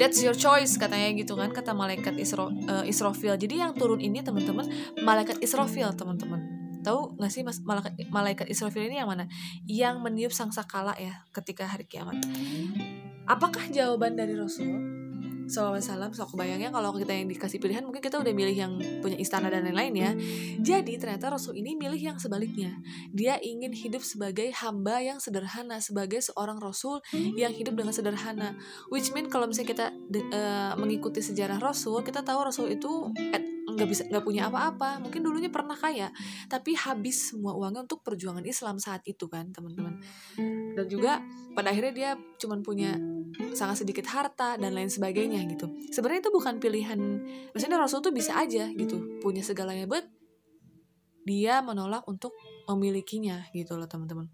That's 0.00 0.24
your 0.24 0.32
choice 0.32 0.80
katanya 0.80 1.12
gitu 1.12 1.36
kan 1.36 1.52
kata 1.52 1.76
malaikat 1.76 2.16
Isro, 2.16 2.48
uh, 2.48 2.84
Israfil. 2.88 3.36
Jadi 3.36 3.60
yang 3.60 3.76
turun 3.76 4.00
ini 4.00 4.24
teman-teman 4.24 4.64
malaikat 5.04 5.44
Israfil 5.44 5.92
teman-teman. 5.92 6.58
tahu 6.80 7.12
nggak 7.20 7.28
sih 7.28 7.44
mas 7.44 7.60
malaikat, 7.60 7.92
malaikat 8.08 8.46
Israfil 8.48 8.88
ini 8.88 8.96
yang 8.96 9.12
mana? 9.12 9.28
Yang 9.68 10.00
meniup 10.00 10.32
sangsakala 10.32 10.96
ya 10.96 11.28
ketika 11.28 11.68
hari 11.68 11.84
kiamat. 11.84 12.16
Apakah 13.28 13.68
jawaban 13.68 14.16
dari 14.16 14.32
Rasul 14.32 14.80
SAW 15.50 15.82
so 16.14 16.22
aku 16.22 16.38
bayangnya 16.38 16.70
kalau 16.70 16.94
kita 16.94 17.10
yang 17.10 17.26
dikasih 17.26 17.58
pilihan 17.58 17.82
mungkin 17.82 17.98
kita 17.98 18.22
udah 18.22 18.30
milih 18.30 18.56
yang 18.56 18.72
punya 19.02 19.18
istana 19.18 19.50
dan 19.50 19.66
lain-lain 19.66 19.94
ya. 19.98 20.10
Jadi 20.62 20.96
ternyata 20.96 21.34
Rasul 21.34 21.58
ini 21.58 21.74
milih 21.74 21.98
yang 21.98 22.16
sebaliknya. 22.22 22.78
Dia 23.10 23.36
ingin 23.42 23.74
hidup 23.74 24.06
sebagai 24.06 24.48
hamba 24.62 25.02
yang 25.02 25.18
sederhana 25.18 25.82
sebagai 25.82 26.22
seorang 26.22 26.62
Rasul 26.62 27.02
yang 27.34 27.50
hidup 27.50 27.74
dengan 27.74 27.90
sederhana. 27.90 28.54
Which 28.88 29.10
mean 29.10 29.26
kalau 29.26 29.50
misalnya 29.50 29.70
kita 29.74 29.86
uh, 30.30 30.72
mengikuti 30.78 31.20
sejarah 31.20 31.58
Rasul 31.58 32.00
kita 32.06 32.22
tahu 32.22 32.46
Rasul 32.46 32.72
itu 32.72 33.10
at 33.34 33.59
nggak 33.76 33.88
bisa 33.88 34.02
nggak 34.08 34.24
punya 34.24 34.48
apa-apa. 34.48 35.02
Mungkin 35.02 35.20
dulunya 35.20 35.50
pernah 35.52 35.74
kaya 35.74 36.10
tapi 36.46 36.74
habis 36.74 37.32
semua 37.32 37.54
uangnya 37.54 37.84
untuk 37.86 38.02
perjuangan 38.02 38.42
Islam 38.42 38.76
saat 38.80 39.04
itu 39.06 39.26
kan 39.26 39.50
teman-teman. 39.54 39.98
Dan 40.74 40.86
juga 40.86 41.22
pada 41.52 41.74
akhirnya 41.74 41.92
dia 41.92 42.10
cuma 42.40 42.58
punya 42.62 42.96
sangat 43.54 43.86
sedikit 43.86 44.06
harta 44.10 44.58
dan 44.58 44.74
lain 44.74 44.90
sebagainya 44.90 45.46
gitu. 45.50 45.70
Sebenarnya 45.90 46.26
itu 46.26 46.32
bukan 46.34 46.58
pilihan 46.58 47.00
maksudnya 47.54 47.78
Rasul 47.78 48.02
tuh 48.02 48.14
bisa 48.14 48.38
aja 48.38 48.66
gitu 48.74 49.20
punya 49.22 49.44
segalanya 49.44 49.86
but 49.86 50.06
dia 51.28 51.60
menolak 51.60 52.02
untuk 52.08 52.32
memilikinya 52.66 53.44
gitu 53.52 53.76
loh 53.76 53.86
teman-teman 53.86 54.30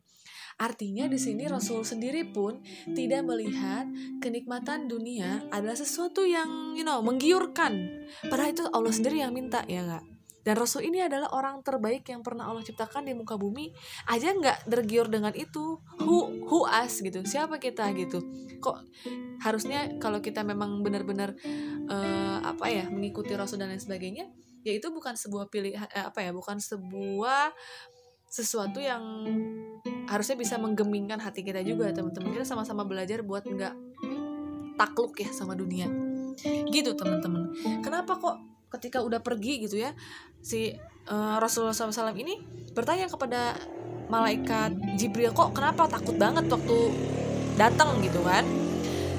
Artinya 0.57 1.05
di 1.05 1.21
sini 1.21 1.45
Rasul 1.45 1.85
sendiri 1.85 2.25
pun 2.33 2.65
tidak 2.97 3.29
melihat 3.29 3.85
kenikmatan 4.25 4.89
dunia 4.89 5.45
adalah 5.53 5.77
sesuatu 5.77 6.25
yang 6.25 6.73
you 6.73 6.85
know 6.85 7.05
menggiurkan. 7.05 8.05
Padahal 8.25 8.57
itu 8.57 8.65
Allah 8.73 8.93
sendiri 8.93 9.21
yang 9.21 9.37
minta 9.37 9.61
ya 9.69 9.85
nggak? 9.85 10.17
Dan 10.47 10.55
Rasul 10.55 10.87
ini 10.87 11.03
adalah 11.03 11.35
orang 11.35 11.59
terbaik 11.67 12.07
yang 12.07 12.23
pernah 12.23 12.47
Allah 12.47 12.63
ciptakan 12.63 13.03
di 13.03 13.19
muka 13.19 13.35
bumi. 13.35 13.75
Aja 14.07 14.31
nggak 14.31 14.71
tergiur 14.71 15.11
dengan 15.11 15.35
itu. 15.35 15.83
Who, 15.99 16.47
who 16.47 16.63
us 16.71 17.03
gitu. 17.03 17.27
Siapa 17.27 17.59
kita 17.59 17.91
gitu. 17.99 18.23
Kok 18.63 18.79
harusnya 19.43 19.99
kalau 19.99 20.23
kita 20.23 20.47
memang 20.47 20.87
benar-benar 20.87 21.35
uh, 21.91 22.39
apa 22.47 22.71
ya 22.71 22.87
mengikuti 22.87 23.35
Rasul 23.35 23.59
dan 23.59 23.75
lain 23.75 23.83
sebagainya, 23.83 24.31
ya 24.63 24.71
itu 24.71 24.87
bukan 24.95 25.19
sebuah 25.19 25.51
pilihan 25.51 25.91
eh, 25.91 26.07
apa 26.07 26.23
ya, 26.23 26.31
bukan 26.31 26.63
sebuah 26.63 27.51
sesuatu 28.27 28.83
yang 28.83 29.03
harusnya 30.07 30.37
bisa 30.39 30.55
menggemingkan 30.59 31.19
hati 31.19 31.43
kita 31.43 31.63
juga 31.67 31.91
teman-teman. 31.91 32.31
Kita 32.35 32.47
sama-sama 32.47 32.87
belajar 32.87 33.23
buat 33.23 33.47
nggak 33.47 33.75
takluk 34.79 35.19
ya 35.19 35.31
sama 35.33 35.57
dunia. 35.57 35.89
Gitu 36.71 36.93
teman-teman. 36.95 37.51
Kenapa 37.81 38.19
kok 38.21 38.37
ketika 38.67 39.01
udah 39.01 39.23
pergi 39.23 39.63
gitu 39.63 39.79
ya 39.79 39.95
si 40.43 40.75
uh, 41.07 41.39
Rasulullah 41.39 41.73
SAW 41.73 42.13
ini 42.19 42.43
bertanya 42.75 43.07
kepada 43.07 43.55
malaikat 44.11 44.75
Jibril 44.99 45.31
kok 45.31 45.55
kenapa 45.55 45.91
takut 45.91 46.15
banget 46.15 46.47
waktu 46.47 46.79
datang? 47.59 47.99
Gitu 48.05 48.21
kan. 48.23 48.45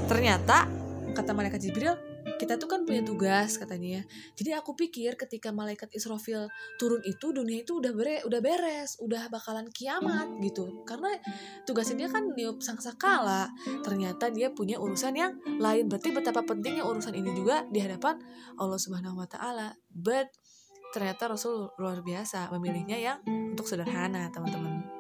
Ternyata 0.07 0.69
kata 1.17 1.31
malaikat 1.33 1.59
Jibril 1.59 2.06
kita 2.37 2.55
tuh 2.61 2.69
kan 2.69 2.85
punya 2.85 3.01
tugas 3.03 3.57
katanya. 3.57 4.01
Ya 4.01 4.03
jadi 4.37 4.49
aku 4.61 4.77
pikir 4.77 5.17
ketika 5.17 5.49
malaikat 5.49 5.89
Israfil 5.93 6.49
turun 6.77 7.01
itu 7.03 7.33
dunia 7.33 7.65
itu 7.65 7.81
udah 7.81 7.91
bere 7.93 8.21
udah 8.23 8.39
beres 8.39 8.97
udah 9.01 9.27
bakalan 9.27 9.67
kiamat 9.73 10.29
gitu. 10.41 10.85
Karena 10.85 11.11
tugasnya 11.65 12.05
dia 12.05 12.09
kan 12.09 12.33
niup 12.33 12.61
sangsakala. 12.61 13.49
Ternyata 13.81 14.29
dia 14.31 14.53
punya 14.53 14.77
urusan 14.77 15.13
yang 15.17 15.33
lain. 15.57 15.89
Berarti 15.89 16.09
betapa 16.13 16.45
pentingnya 16.45 16.85
urusan 16.85 17.13
ini 17.17 17.33
juga 17.33 17.65
di 17.69 17.81
hadapan 17.81 18.21
Allah 18.57 18.79
Subhanahu 18.79 19.19
Wa 19.21 19.27
Taala. 19.27 19.69
But 19.91 20.31
ternyata 20.95 21.27
Rasul 21.27 21.73
luar 21.75 21.99
biasa 22.01 22.47
memilihnya 22.55 22.97
yang 22.97 23.19
untuk 23.27 23.67
sederhana 23.67 24.31
teman-teman 24.31 24.96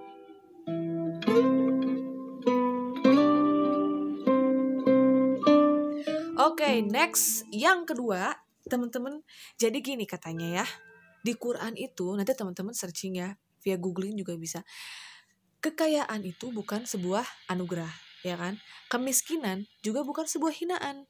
okay, 6.83 6.93
next 6.93 7.47
yang 7.49 7.83
kedua, 7.87 8.37
teman-teman. 8.69 9.23
Jadi 9.57 9.81
gini 9.81 10.05
katanya 10.05 10.63
ya. 10.63 10.65
Di 11.25 11.33
Quran 11.33 11.73
itu 11.73 12.13
nanti 12.13 12.37
teman-teman 12.37 12.77
searching 12.77 13.17
ya, 13.17 13.33
via 13.65 13.77
googling 13.79 14.13
juga 14.15 14.37
bisa. 14.37 14.61
Kekayaan 15.59 16.21
itu 16.23 16.53
bukan 16.53 16.85
sebuah 16.85 17.25
anugerah, 17.49 17.89
ya 18.21 18.37
kan? 18.37 18.61
Kemiskinan 18.87 19.65
juga 19.81 20.05
bukan 20.05 20.29
sebuah 20.29 20.53
hinaan. 20.53 21.09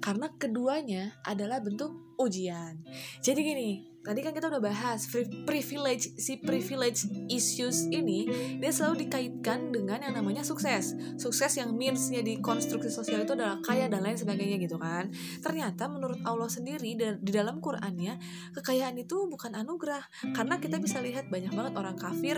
Karena 0.00 0.28
keduanya 0.36 1.14
adalah 1.24 1.62
bentuk 1.62 2.10
ujian. 2.20 2.84
Jadi 3.24 3.40
gini, 3.40 3.70
tadi 4.00 4.20
kan 4.20 4.32
kita 4.32 4.48
udah 4.48 4.60
bahas 4.60 5.08
privilege 5.44 6.16
si 6.20 6.40
privilege 6.40 7.04
issues 7.28 7.88
ini 7.88 8.28
dia 8.60 8.72
selalu 8.72 9.08
dikaitkan 9.08 9.72
dengan 9.72 10.04
yang 10.04 10.14
namanya 10.16 10.44
sukses. 10.44 10.92
Sukses 11.16 11.52
yang 11.56 11.72
meansnya 11.72 12.20
di 12.20 12.40
konstruksi 12.40 12.92
sosial 12.92 13.24
itu 13.24 13.32
adalah 13.32 13.60
kaya 13.64 13.88
dan 13.88 14.04
lain 14.04 14.20
sebagainya 14.20 14.60
gitu 14.60 14.76
kan. 14.76 15.08
Ternyata 15.40 15.88
menurut 15.88 16.20
Allah 16.28 16.48
sendiri 16.48 16.96
di 16.96 17.32
dalam 17.32 17.60
Qurannya 17.60 18.20
kekayaan 18.56 18.96
itu 19.00 19.28
bukan 19.28 19.56
anugerah. 19.56 20.04
Karena 20.36 20.60
kita 20.60 20.76
bisa 20.76 21.00
lihat 21.00 21.32
banyak 21.32 21.52
banget 21.52 21.74
orang 21.76 21.96
kafir 21.96 22.36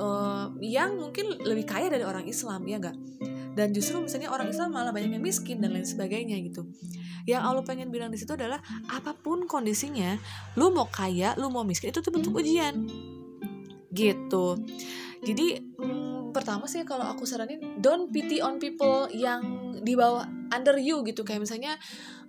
uh, 0.00 0.52
yang 0.60 0.96
mungkin 0.96 1.36
lebih 1.40 1.68
kaya 1.68 1.92
dari 1.92 2.04
orang 2.04 2.24
Islam 2.24 2.64
ya 2.64 2.80
enggak 2.80 2.96
dan 3.52 3.76
justru 3.76 4.00
misalnya 4.00 4.32
orang 4.32 4.48
Islam 4.48 4.72
malah 4.72 4.92
banyak 4.92 5.12
yang 5.12 5.24
miskin 5.24 5.60
dan 5.60 5.76
lain 5.76 5.84
sebagainya 5.84 6.40
gitu. 6.40 6.64
Yang 7.28 7.42
Allah 7.44 7.64
pengen 7.64 7.92
bilang 7.92 8.08
di 8.08 8.18
situ 8.18 8.32
adalah 8.34 8.58
apa 8.88 9.12
pun 9.14 9.44
kondisinya 9.44 10.16
lu 10.56 10.72
mau 10.72 10.88
kaya 10.88 11.36
lu 11.36 11.52
mau 11.52 11.62
miskin 11.62 11.92
itu 11.92 12.00
tuh 12.00 12.12
bentuk 12.12 12.32
ujian. 12.32 12.88
Gitu. 13.92 14.46
Jadi 15.22 15.46
hmm, 15.78 16.32
pertama 16.32 16.64
sih 16.66 16.82
kalau 16.82 17.06
aku 17.06 17.28
saranin 17.28 17.78
don't 17.78 18.10
pity 18.10 18.40
on 18.40 18.56
people 18.56 19.06
yang 19.12 19.44
di 19.84 19.92
bawah 19.94 20.24
under 20.50 20.80
you 20.80 21.04
gitu. 21.04 21.22
Kayak 21.22 21.44
misalnya 21.44 21.76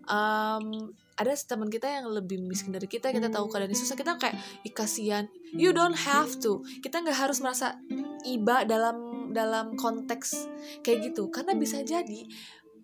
um, 0.05 0.91
ada 1.13 1.33
teman 1.45 1.69
kita 1.69 1.87
yang 1.87 2.09
lebih 2.09 2.41
miskin 2.41 2.73
dari 2.73 2.89
kita 2.89 3.13
kita 3.13 3.29
tahu 3.29 3.45
keadaan 3.47 3.71
susah 3.71 3.95
kita 3.95 4.19
kayak 4.19 4.35
kasihan. 4.75 5.29
You 5.55 5.71
don't 5.71 5.95
have 5.95 6.35
to. 6.43 6.65
Kita 6.83 6.99
nggak 6.99 7.15
harus 7.15 7.39
merasa 7.39 7.79
iba 8.27 8.67
dalam 8.67 9.22
dalam 9.33 9.75
konteks 9.75 10.47
kayak 10.85 11.11
gitu 11.11 11.27
karena 11.33 11.57
bisa 11.57 11.81
jadi 11.81 12.23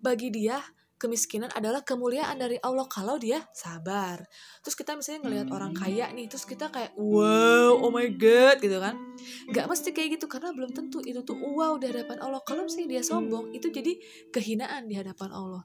bagi 0.02 0.28
dia 0.34 0.58
kemiskinan 1.00 1.48
adalah 1.56 1.80
kemuliaan 1.80 2.36
dari 2.36 2.60
Allah 2.60 2.84
kalau 2.84 3.16
dia 3.16 3.40
sabar. 3.56 4.20
Terus 4.60 4.76
kita 4.76 4.92
misalnya 4.92 5.24
ngelihat 5.24 5.48
orang 5.48 5.72
kaya 5.72 6.12
nih, 6.12 6.28
terus 6.28 6.44
kita 6.44 6.68
kayak 6.68 6.92
wow, 7.00 7.80
oh 7.80 7.88
my 7.88 8.04
god 8.20 8.60
gitu 8.60 8.76
kan. 8.76 9.00
Gak 9.48 9.64
mesti 9.64 9.96
kayak 9.96 10.20
gitu 10.20 10.28
karena 10.28 10.52
belum 10.52 10.76
tentu 10.76 11.00
itu 11.00 11.24
tuh 11.24 11.40
wow 11.40 11.80
di 11.80 11.88
hadapan 11.88 12.20
Allah. 12.20 12.44
Kalau 12.44 12.68
misalnya 12.68 13.00
dia 13.00 13.02
sombong, 13.02 13.56
itu 13.56 13.72
jadi 13.72 13.96
kehinaan 14.28 14.92
di 14.92 15.00
hadapan 15.00 15.32
Allah. 15.32 15.64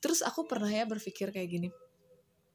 Terus 0.00 0.24
aku 0.24 0.48
pernah 0.48 0.72
ya 0.72 0.88
berpikir 0.88 1.28
kayak 1.28 1.48
gini. 1.52 1.68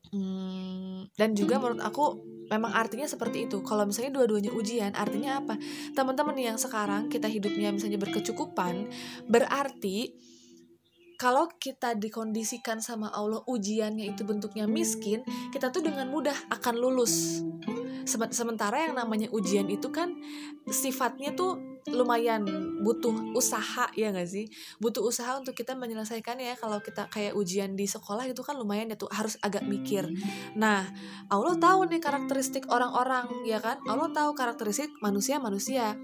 Hmm, 0.09 1.05
dan 1.13 1.37
juga 1.37 1.61
menurut 1.61 1.85
aku 1.85 2.05
memang 2.47 2.71
artinya 2.73 3.07
seperti 3.07 3.47
itu. 3.47 3.63
Kalau 3.63 3.87
misalnya 3.87 4.17
dua-duanya 4.17 4.51
ujian, 4.55 4.91
artinya 4.95 5.43
apa? 5.43 5.55
Teman-teman 5.93 6.35
yang 6.35 6.57
sekarang 6.59 7.11
kita 7.11 7.27
hidupnya 7.27 7.71
misalnya 7.71 7.99
berkecukupan, 7.99 8.87
berarti 9.27 10.15
kalau 11.17 11.49
kita 11.57 11.97
dikondisikan 11.97 12.77
sama 12.77 13.09
Allah 13.09 13.41
ujiannya 13.49 14.13
itu 14.13 14.21
bentuknya 14.21 14.69
miskin, 14.69 15.25
kita 15.49 15.73
tuh 15.73 15.81
dengan 15.81 16.07
mudah 16.13 16.35
akan 16.53 16.75
lulus. 16.77 17.41
Sementara 18.07 18.87
yang 18.87 18.95
namanya 18.95 19.27
ujian 19.33 19.67
itu 19.67 19.89
kan 19.91 20.13
sifatnya 20.69 21.33
tuh 21.35 21.77
lumayan 21.91 22.43
butuh 22.83 23.15
usaha 23.31 23.87
ya 23.95 24.11
gak 24.11 24.27
sih 24.27 24.51
butuh 24.83 24.99
usaha 25.07 25.39
untuk 25.39 25.55
kita 25.55 25.71
menyelesaikan 25.71 26.35
ya 26.35 26.59
kalau 26.59 26.83
kita 26.83 27.07
kayak 27.07 27.31
ujian 27.31 27.79
di 27.79 27.87
sekolah 27.87 28.27
itu 28.27 28.43
kan 28.43 28.59
lumayan 28.59 28.91
ya 28.91 28.99
tuh 28.99 29.07
harus 29.07 29.39
agak 29.39 29.63
mikir 29.63 30.03
nah 30.51 30.83
Allah 31.27 31.59
tahu 31.59 31.91
nih 31.91 31.99
karakteristik 31.99 32.71
orang-orang 32.71 33.27
ya 33.43 33.59
kan? 33.59 33.83
Allah 33.83 34.07
tahu 34.15 34.31
karakteristik 34.31 34.91
manusia 35.03 35.37
manusia 35.43 35.99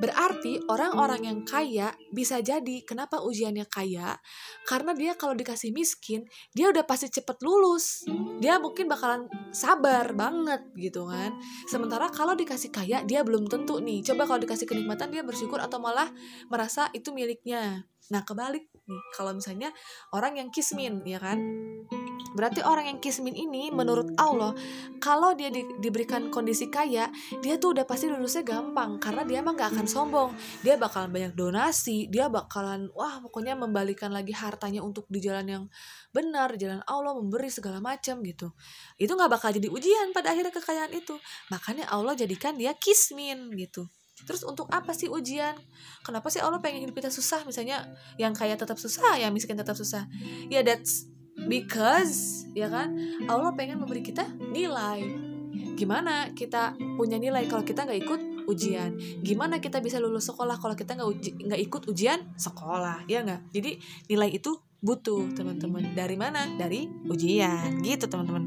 berarti 0.00 0.64
orang-orang 0.64 1.28
yang 1.28 1.38
kaya 1.44 1.92
bisa 2.08 2.40
jadi 2.40 2.80
kenapa 2.88 3.20
ujiannya 3.20 3.68
kaya? 3.68 4.16
Karena 4.64 4.96
dia 4.96 5.12
kalau 5.14 5.36
dikasih 5.36 5.76
miskin 5.76 6.24
dia 6.56 6.72
udah 6.72 6.88
pasti 6.88 7.12
cepet 7.12 7.36
lulus. 7.44 8.08
Dia 8.40 8.56
mungkin 8.56 8.88
bakalan 8.88 9.28
sabar 9.52 10.08
banget 10.16 10.64
gitu 10.74 11.04
kan. 11.04 11.36
Sementara 11.68 12.08
kalau 12.08 12.32
dikasih 12.32 12.72
kaya 12.72 13.04
dia 13.04 13.20
belum 13.20 13.52
tentu 13.52 13.76
nih. 13.78 14.00
Coba 14.00 14.24
kalau 14.24 14.40
dikasih 14.40 14.64
kenikmatan 14.64 15.12
dia 15.12 15.20
bersyukur 15.20 15.60
atau 15.60 15.76
malah 15.76 16.08
merasa 16.48 16.88
itu 16.96 17.12
miliknya 17.12 17.84
nah 18.10 18.26
kebalik 18.26 18.66
nih 18.88 19.02
kalau 19.14 19.36
misalnya 19.36 19.70
orang 20.10 20.40
yang 20.40 20.48
kismin 20.50 21.04
ya 21.06 21.22
kan 21.22 21.38
Berarti 22.32 22.64
orang 22.64 22.88
yang 22.88 22.98
kismin 22.98 23.36
ini 23.36 23.68
menurut 23.68 24.16
Allah 24.16 24.56
kalau 24.98 25.36
dia 25.36 25.52
di, 25.52 25.64
diberikan 25.84 26.32
kondisi 26.32 26.72
kaya, 26.72 27.12
dia 27.44 27.54
tuh 27.60 27.76
udah 27.76 27.84
pasti 27.84 28.08
lulusnya 28.08 28.40
gampang 28.40 28.96
karena 28.96 29.22
dia 29.28 29.44
emang 29.44 29.54
gak 29.56 29.76
akan 29.76 29.86
sombong. 29.86 30.30
Dia 30.64 30.80
bakalan 30.80 31.12
banyak 31.12 31.32
donasi, 31.36 32.08
dia 32.08 32.32
bakalan 32.32 32.88
wah 32.96 33.20
pokoknya 33.20 33.52
membalikan 33.52 34.08
lagi 34.08 34.32
hartanya 34.32 34.80
untuk 34.80 35.04
di 35.12 35.20
jalan 35.20 35.46
yang 35.46 35.64
benar, 36.08 36.56
jalan 36.56 36.80
Allah 36.88 37.12
memberi 37.12 37.52
segala 37.52 37.84
macam 37.84 38.24
gitu. 38.24 38.56
Itu 38.96 39.12
nggak 39.12 39.30
bakal 39.32 39.52
jadi 39.52 39.68
ujian 39.68 40.16
pada 40.16 40.32
akhirnya 40.32 40.52
kekayaan 40.56 40.92
itu. 40.96 41.14
Makanya 41.52 41.92
Allah 41.92 42.16
jadikan 42.16 42.56
dia 42.56 42.72
kismin 42.72 43.52
gitu. 43.60 43.92
Terus 44.24 44.42
untuk 44.46 44.70
apa 44.70 44.94
sih 44.94 45.10
ujian? 45.10 45.54
Kenapa 46.06 46.30
sih 46.30 46.38
Allah 46.38 46.58
pengen 46.58 46.82
hidup 46.86 46.98
kita 46.98 47.10
susah? 47.10 47.42
Misalnya 47.46 47.86
yang 48.16 48.32
kaya 48.32 48.54
tetap 48.54 48.78
susah, 48.78 49.18
yang 49.18 49.34
miskin 49.34 49.58
tetap 49.58 49.74
susah. 49.74 50.06
Ya 50.48 50.62
that's 50.62 51.10
because 51.48 52.44
ya 52.52 52.68
kan 52.68 52.94
Allah 53.26 53.52
pengen 53.54 53.82
memberi 53.82 54.02
kita 54.04 54.26
nilai. 54.52 55.02
Gimana 55.74 56.30
kita 56.36 56.76
punya 56.96 57.16
nilai 57.16 57.48
kalau 57.48 57.64
kita 57.66 57.88
nggak 57.88 58.00
ikut 58.04 58.20
ujian? 58.46 58.98
Gimana 59.22 59.58
kita 59.58 59.78
bisa 59.80 59.98
lulus 59.98 60.28
sekolah 60.28 60.58
kalau 60.58 60.76
kita 60.76 60.98
nggak 60.98 61.08
nggak 61.48 61.60
ikut 61.62 61.82
ujian 61.88 62.20
sekolah? 62.36 63.06
Ya 63.08 63.24
nggak? 63.24 63.52
Jadi 63.54 63.70
nilai 64.10 64.30
itu 64.30 64.58
butuh 64.82 65.30
teman-teman. 65.34 65.94
Dari 65.94 66.16
mana? 66.18 66.46
Dari 66.58 66.86
ujian. 67.06 67.80
Gitu 67.80 68.04
teman-teman. 68.10 68.44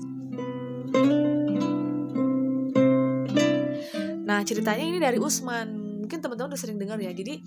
Nah 4.26 4.42
ceritanya 4.42 4.84
ini 4.84 4.98
dari 4.98 5.22
Usman. 5.22 6.02
Mungkin 6.06 6.18
teman-teman 6.22 6.54
udah 6.54 6.60
sering 6.60 6.78
dengar 6.82 6.98
ya. 6.98 7.14
Jadi 7.14 7.42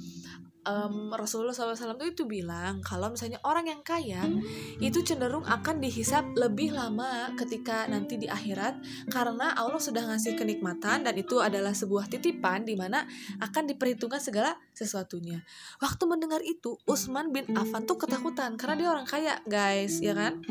um, 0.68 1.10
Rasulullah 1.16 1.56
SAW 1.56 1.96
itu 2.04 2.28
bilang 2.28 2.84
kalau 2.84 3.08
misalnya 3.08 3.40
orang 3.42 3.72
yang 3.72 3.80
kaya 3.80 4.28
itu 4.78 5.00
cenderung 5.00 5.42
akan 5.48 5.80
dihisap 5.80 6.37
lebih 6.37 6.76
lama 6.76 7.32
ketika 7.40 7.88
nanti 7.88 8.20
di 8.20 8.28
akhirat 8.28 9.08
karena 9.08 9.56
Allah 9.56 9.80
sudah 9.80 10.04
ngasih 10.12 10.37
kenikmatan 10.37 11.08
dan 11.08 11.14
itu 11.16 11.40
adalah 11.40 11.72
sebuah 11.72 12.12
titipan 12.12 12.68
di 12.68 12.76
mana 12.76 13.08
akan 13.40 13.64
diperhitungkan 13.72 14.20
segala 14.20 14.54
sesuatunya. 14.76 15.40
Waktu 15.80 16.04
mendengar 16.04 16.44
itu 16.44 16.76
Utsman 16.84 17.32
bin 17.32 17.48
Affan 17.56 17.88
tuh 17.88 17.96
ketakutan 17.96 18.54
karena 18.60 18.75
dia 18.76 18.88
orang 18.92 19.08
kaya 19.08 19.40
guys 19.48 19.98
ya 20.04 20.12
kan? 20.12 20.44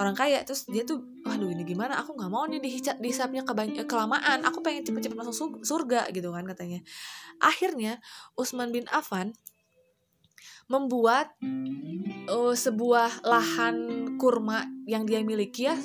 Orang 0.00 0.16
kaya 0.16 0.42
terus 0.42 0.64
dia 0.66 0.82
tuh 0.88 1.04
waduh 1.22 1.50
ini 1.52 1.62
gimana? 1.68 2.00
Aku 2.00 2.16
nggak 2.16 2.30
mau 2.32 2.48
nih 2.48 2.62
dihisap 2.62 2.96
dihisapnya 2.98 3.44
kelamaan. 3.84 4.42
Aku 4.48 4.64
pengen 4.64 4.86
cepet-cepet 4.86 5.16
masuk 5.18 5.60
surga 5.62 6.08
gitu 6.14 6.32
kan 6.32 6.46
katanya. 6.48 6.80
Akhirnya 7.38 8.00
Utsman 8.34 8.72
bin 8.72 8.88
Affan 8.90 9.36
membuat 10.68 11.32
uh, 12.28 12.54
sebuah 12.54 13.24
lahan 13.24 13.76
kurma 14.20 14.68
yang 14.84 15.08
dia 15.08 15.24
miliki 15.24 15.66
ya. 15.66 15.76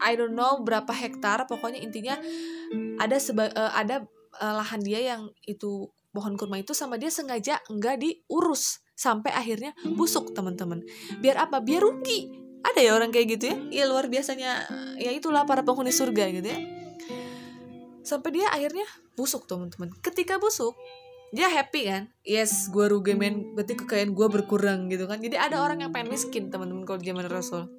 I 0.00 0.16
don't 0.16 0.34
know 0.34 0.60
berapa 0.64 0.90
hektar 0.90 1.44
pokoknya 1.46 1.80
intinya 1.80 2.16
ada 2.98 3.16
seba 3.20 3.52
uh, 3.52 3.72
ada 3.76 4.04
uh, 4.40 4.54
lahan 4.58 4.80
dia 4.82 5.14
yang 5.14 5.30
itu 5.44 5.88
pohon 6.10 6.34
kurma 6.34 6.58
itu 6.58 6.74
sama 6.74 6.98
dia 6.98 7.12
sengaja 7.12 7.62
enggak 7.70 8.02
diurus 8.02 8.82
sampai 8.98 9.32
akhirnya 9.32 9.72
busuk 9.96 10.36
teman-teman. 10.36 10.84
Biar 11.22 11.48
apa? 11.48 11.62
Biar 11.64 11.80
rugi. 11.80 12.28
Ada 12.60 12.80
ya 12.84 12.92
orang 12.92 13.08
kayak 13.08 13.40
gitu 13.40 13.44
ya? 13.48 13.56
Ya 13.72 13.84
luar 13.88 14.12
biasanya 14.12 14.68
ya 15.00 15.08
itulah 15.16 15.48
para 15.48 15.64
penghuni 15.64 15.88
surga 15.88 16.28
gitu 16.28 16.44
ya. 16.44 16.58
Sampai 18.04 18.36
dia 18.36 18.52
akhirnya 18.52 18.84
busuk 19.16 19.48
teman-teman. 19.48 19.88
Ketika 20.04 20.36
busuk 20.36 20.76
dia 21.30 21.46
happy 21.46 21.82
kan? 21.86 22.02
Yes 22.26 22.66
gue 22.70 22.86
rugi 22.90 23.14
men. 23.14 23.54
Berarti 23.54 23.78
kekayaan 23.78 24.10
gue 24.14 24.26
berkurang 24.26 24.90
gitu 24.90 25.06
kan? 25.06 25.22
Jadi 25.22 25.38
ada 25.38 25.62
orang 25.62 25.82
yang 25.82 25.90
pengen 25.94 26.10
miskin 26.10 26.50
teman-teman 26.50 26.82
kalau 26.82 26.98
zaman 26.98 27.26
rasul. 27.30 27.70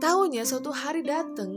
Tahunya 0.00 0.44
suatu 0.44 0.68
hari 0.68 1.00
dateng 1.00 1.56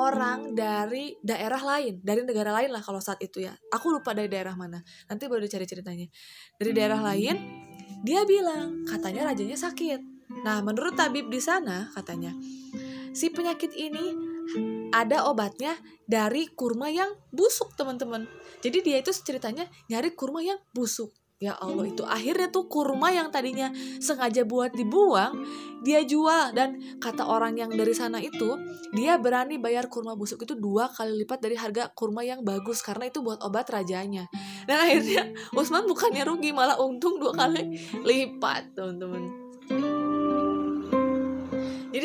orang 0.00 0.56
dari 0.56 1.12
daerah 1.20 1.60
lain 1.60 2.00
dari 2.00 2.24
negara 2.24 2.56
lain 2.56 2.72
lah 2.72 2.80
kalau 2.80 3.04
saat 3.04 3.20
itu 3.20 3.44
ya. 3.44 3.52
Aku 3.68 3.92
lupa 3.92 4.16
dari 4.16 4.32
daerah 4.32 4.56
mana. 4.56 4.80
Nanti 5.12 5.28
baru 5.28 5.44
dicari 5.44 5.68
ceritanya. 5.68 6.08
Dari 6.56 6.72
daerah 6.72 7.00
lain 7.04 7.36
dia 8.00 8.24
bilang 8.24 8.88
katanya 8.88 9.28
rajanya 9.28 9.60
sakit. 9.60 10.00
Nah 10.40 10.64
menurut 10.64 10.96
tabib 10.96 11.28
di 11.28 11.38
sana 11.44 11.92
katanya 11.92 12.32
si 13.12 13.28
penyakit 13.28 13.76
ini 13.76 14.31
ada 14.92 15.26
obatnya 15.26 15.76
dari 16.04 16.46
kurma 16.52 16.92
yang 16.92 17.08
busuk 17.32 17.72
teman-teman. 17.74 18.28
Jadi 18.60 18.78
dia 18.84 18.96
itu 19.00 19.10
ceritanya 19.10 19.66
nyari 19.88 20.12
kurma 20.12 20.44
yang 20.44 20.60
busuk. 20.76 21.10
Ya 21.42 21.58
Allah 21.58 21.90
itu 21.90 22.06
akhirnya 22.06 22.54
tuh 22.54 22.70
kurma 22.70 23.10
yang 23.10 23.34
tadinya 23.34 23.74
sengaja 23.98 24.46
buat 24.46 24.70
dibuang 24.78 25.42
dia 25.82 26.06
jual. 26.06 26.54
Dan 26.54 26.78
kata 27.02 27.26
orang 27.26 27.58
yang 27.58 27.74
dari 27.74 27.90
sana 27.98 28.22
itu 28.22 28.54
dia 28.94 29.18
berani 29.18 29.58
bayar 29.58 29.90
kurma 29.90 30.14
busuk 30.14 30.46
itu 30.46 30.54
dua 30.54 30.86
kali 30.86 31.26
lipat 31.26 31.42
dari 31.42 31.58
harga 31.58 31.90
kurma 31.98 32.22
yang 32.22 32.46
bagus 32.46 32.78
karena 32.78 33.10
itu 33.10 33.26
buat 33.26 33.42
obat 33.42 33.74
rajanya. 33.74 34.30
Dan 34.70 34.78
akhirnya 34.86 35.34
Usman 35.58 35.90
bukannya 35.90 36.22
rugi 36.22 36.54
malah 36.54 36.78
untung 36.78 37.18
dua 37.18 37.34
kali 37.34 37.74
lipat 38.06 38.78
teman-teman 38.78 39.26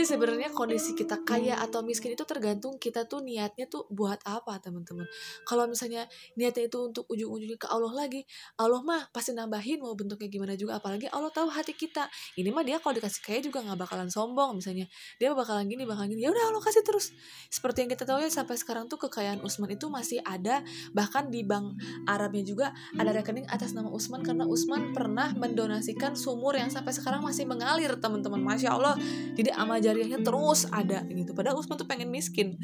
sebenarnya 0.08 0.50
kondisi 0.52 0.92
kita 0.92 1.24
kaya 1.24 1.56
atau 1.64 1.80
miskin 1.80 2.12
itu 2.12 2.26
tergantung 2.28 2.76
kita 2.76 3.08
tuh 3.08 3.24
niatnya 3.24 3.72
tuh 3.72 3.88
buat 3.88 4.20
apa 4.28 4.60
teman-teman. 4.60 5.08
Kalau 5.48 5.64
misalnya 5.70 6.04
niatnya 6.36 6.68
itu 6.68 6.78
untuk 6.84 7.08
ujung-ujungnya 7.08 7.56
ke 7.56 7.68
Allah 7.72 7.94
lagi, 7.96 8.28
Allah 8.60 8.84
mah 8.84 9.08
pasti 9.16 9.32
nambahin 9.32 9.80
mau 9.80 9.96
bentuknya 9.96 10.28
gimana 10.28 10.54
juga. 10.60 10.82
Apalagi 10.84 11.08
Allah 11.08 11.32
tahu 11.32 11.48
hati 11.48 11.72
kita. 11.72 12.12
Ini 12.36 12.52
mah 12.52 12.68
dia 12.68 12.84
kalau 12.84 13.00
dikasih 13.00 13.22
kaya 13.24 13.40
juga 13.40 13.64
nggak 13.64 13.80
bakalan 13.80 14.12
sombong 14.12 14.60
misalnya. 14.60 14.92
Dia 15.22 15.32
bakalan 15.32 15.72
gini, 15.72 15.88
bakalan 15.88 16.12
gini. 16.12 16.28
Ya 16.28 16.36
udah 16.36 16.52
Allah 16.52 16.64
kasih 16.64 16.84
terus. 16.84 17.16
Seperti 17.48 17.88
yang 17.88 17.92
kita 17.96 18.04
tahu 18.04 18.20
ya 18.20 18.28
sampai 18.28 18.60
sekarang 18.60 18.92
tuh 18.92 19.00
kekayaan 19.08 19.40
Usman 19.40 19.72
itu 19.72 19.88
masih 19.88 20.20
ada. 20.28 20.64
Bahkan 20.92 21.32
di 21.32 21.48
bank 21.48 21.80
Arabnya 22.04 22.44
juga 22.44 22.68
ada 23.00 23.16
rekening 23.16 23.48
atas 23.48 23.72
nama 23.72 23.88
Usman 23.88 24.20
karena 24.20 24.44
Usman 24.44 24.92
pernah 24.92 25.32
mendonasikan 25.32 26.20
sumur 26.20 26.60
yang 26.60 26.68
sampai 26.68 26.92
sekarang 26.92 27.24
masih 27.24 27.48
mengalir 27.48 27.96
teman-teman. 28.00 28.40
Masya 28.44 28.76
Allah. 28.76 28.96
Jadi 29.38 29.52
amal 29.54 29.78
amal 29.78 29.84
jariahnya 29.98 30.22
terus 30.22 30.70
ada 30.70 31.02
gitu. 31.10 31.34
Padahal 31.34 31.58
Usman 31.58 31.82
tuh 31.82 31.90
pengen 31.90 32.14
miskin. 32.14 32.54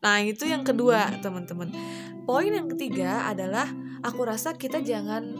Nah 0.00 0.24
itu 0.24 0.48
yang 0.48 0.64
kedua 0.64 1.12
teman-teman. 1.20 1.68
Poin 2.24 2.48
yang 2.48 2.72
ketiga 2.72 3.28
adalah 3.28 3.68
aku 4.00 4.24
rasa 4.24 4.56
kita 4.56 4.80
jangan 4.80 5.36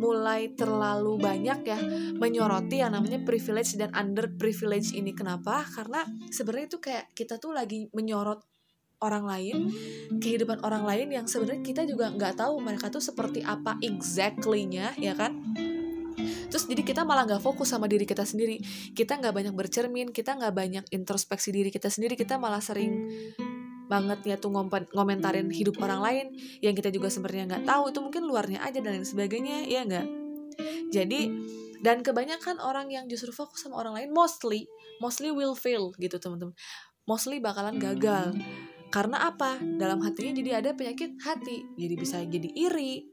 mulai 0.00 0.54
terlalu 0.56 1.20
banyak 1.20 1.60
ya 1.66 1.76
menyoroti 2.16 2.80
yang 2.80 2.96
namanya 2.96 3.20
privilege 3.20 3.76
dan 3.76 3.92
under 3.92 4.32
privilege 4.40 4.96
ini. 4.96 5.12
Kenapa? 5.12 5.60
Karena 5.60 6.08
sebenarnya 6.32 6.66
itu 6.72 6.78
kayak 6.80 7.04
kita 7.12 7.36
tuh 7.36 7.52
lagi 7.52 7.92
menyorot 7.92 8.40
orang 8.98 9.24
lain 9.30 9.56
kehidupan 10.18 10.58
orang 10.66 10.82
lain 10.82 11.06
yang 11.14 11.26
sebenarnya 11.30 11.62
kita 11.62 11.82
juga 11.86 12.10
nggak 12.10 12.34
tahu 12.42 12.58
mereka 12.58 12.90
tuh 12.90 12.98
seperti 12.98 13.46
apa 13.46 13.78
exactly-nya 13.78 14.98
ya 14.98 15.14
kan 15.14 15.38
terus 16.48 16.64
jadi 16.64 16.82
kita 16.82 17.04
malah 17.04 17.28
nggak 17.28 17.44
fokus 17.44 17.70
sama 17.72 17.86
diri 17.86 18.08
kita 18.08 18.24
sendiri. 18.24 18.60
Kita 18.96 19.20
nggak 19.20 19.32
banyak 19.32 19.54
bercermin 19.54 20.10
kita 20.10 20.36
nggak 20.36 20.54
banyak 20.56 20.84
introspeksi 20.90 21.52
diri 21.52 21.68
kita 21.68 21.92
sendiri. 21.92 22.16
Kita 22.16 22.40
malah 22.40 22.60
sering 22.64 23.08
banget 23.88 24.20
ya 24.28 24.36
tuh 24.36 24.52
ngomentarin 24.92 25.48
hidup 25.48 25.80
orang 25.80 26.04
lain 26.04 26.26
yang 26.60 26.76
kita 26.76 26.92
juga 26.92 27.08
sebenarnya 27.08 27.44
nggak 27.56 27.64
tahu. 27.68 27.82
Itu 27.92 28.00
mungkin 28.04 28.22
luarnya 28.28 28.60
aja 28.64 28.80
dan 28.80 29.00
lain 29.00 29.06
sebagainya 29.08 29.64
ya 29.68 29.84
nggak? 29.84 30.06
Jadi 30.92 31.20
dan 31.78 32.02
kebanyakan 32.02 32.58
orang 32.58 32.90
yang 32.90 33.06
justru 33.06 33.30
fokus 33.30 33.62
sama 33.62 33.78
orang 33.78 33.94
lain 33.94 34.10
mostly 34.10 34.66
mostly 34.98 35.30
will 35.30 35.54
fail 35.54 35.94
gitu 35.96 36.18
teman-teman. 36.18 36.54
Mostly 37.08 37.40
bakalan 37.40 37.80
gagal. 37.80 38.36
Karena 38.88 39.28
apa? 39.32 39.60
Dalam 39.60 40.00
hatinya 40.00 40.40
jadi 40.40 40.64
ada 40.64 40.70
penyakit 40.72 41.16
hati. 41.20 41.64
Jadi 41.76 41.94
bisa 41.96 42.20
jadi 42.24 42.48
iri 42.52 43.04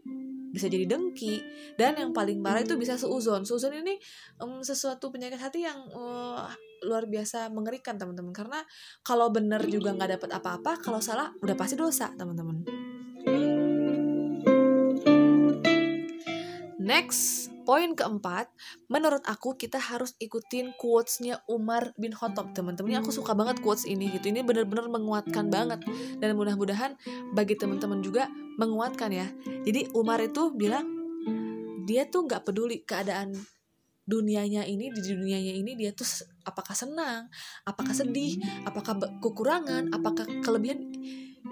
bisa 0.56 0.72
jadi 0.72 0.88
dengki. 0.88 1.44
Dan 1.76 2.00
yang 2.00 2.16
paling 2.16 2.40
parah 2.40 2.64
itu 2.64 2.80
bisa 2.80 2.96
seuzon. 2.96 3.44
Seuzon 3.44 3.76
ini 3.76 4.00
um, 4.40 4.64
sesuatu 4.64 5.12
penyakit 5.12 5.36
hati 5.36 5.68
yang 5.68 5.84
uh, 5.92 6.48
luar 6.88 7.04
biasa 7.12 7.52
mengerikan 7.52 8.00
teman-teman. 8.00 8.32
Karena 8.32 8.64
kalau 9.04 9.28
benar 9.28 9.68
juga 9.68 9.92
nggak 9.92 10.16
dapat 10.16 10.30
apa-apa 10.40 10.72
kalau 10.80 11.04
salah 11.04 11.36
udah 11.44 11.56
pasti 11.60 11.76
dosa 11.76 12.16
teman-teman. 12.16 12.64
Next 16.80 17.55
Poin 17.66 17.98
keempat, 17.98 18.54
menurut 18.88 19.26
aku 19.26 19.58
kita 19.58 19.82
harus 19.82 20.14
ikutin 20.22 20.78
quotes-nya 20.78 21.42
Umar 21.50 21.98
bin 21.98 22.14
Khattab, 22.14 22.54
teman-teman. 22.54 23.02
Aku 23.02 23.10
suka 23.10 23.34
banget 23.34 23.58
quotes 23.66 23.90
ini 23.90 24.14
gitu. 24.14 24.30
Ini 24.30 24.46
benar-benar 24.46 24.86
menguatkan 24.88 25.50
banget 25.50 25.82
dan 26.22 26.38
mudah-mudahan 26.38 26.94
bagi 27.34 27.58
teman-teman 27.58 28.06
juga 28.06 28.30
menguatkan 28.62 29.10
ya. 29.10 29.28
Jadi 29.66 29.90
Umar 29.98 30.22
itu 30.22 30.54
bilang 30.54 30.86
dia 31.90 32.06
tuh 32.06 32.30
nggak 32.30 32.46
peduli 32.46 32.86
keadaan 32.86 33.34
dunianya 34.06 34.70
ini 34.70 34.94
di 34.94 35.02
dunianya 35.02 35.54
ini 35.58 35.74
dia 35.74 35.90
tuh 35.90 36.06
apakah 36.46 36.78
senang, 36.78 37.26
apakah 37.66 37.94
sedih, 37.98 38.38
apakah 38.70 39.02
kekurangan, 39.18 39.90
apakah 39.90 40.30
kelebihan 40.46 40.94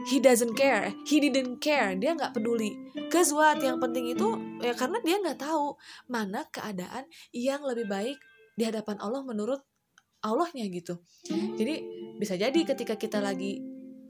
he 0.09 0.17
doesn't 0.17 0.57
care. 0.57 0.91
He 1.05 1.21
didn't 1.21 1.61
care. 1.61 1.93
Dia 1.93 2.17
nggak 2.17 2.33
peduli. 2.33 2.73
Cause 3.13 3.33
yang 3.61 3.77
penting 3.77 4.09
itu 4.09 4.27
ya 4.59 4.73
karena 4.73 4.97
dia 5.05 5.21
nggak 5.21 5.39
tahu 5.39 5.77
mana 6.09 6.45
keadaan 6.49 7.05
yang 7.31 7.61
lebih 7.61 7.85
baik 7.85 8.17
di 8.57 8.63
hadapan 8.65 8.97
Allah 9.01 9.21
menurut 9.21 9.61
Allahnya 10.23 10.65
gitu. 10.71 10.97
Jadi 11.29 11.83
bisa 12.17 12.39
jadi 12.39 12.55
ketika 12.55 12.95
kita 12.95 13.19
lagi 13.19 13.59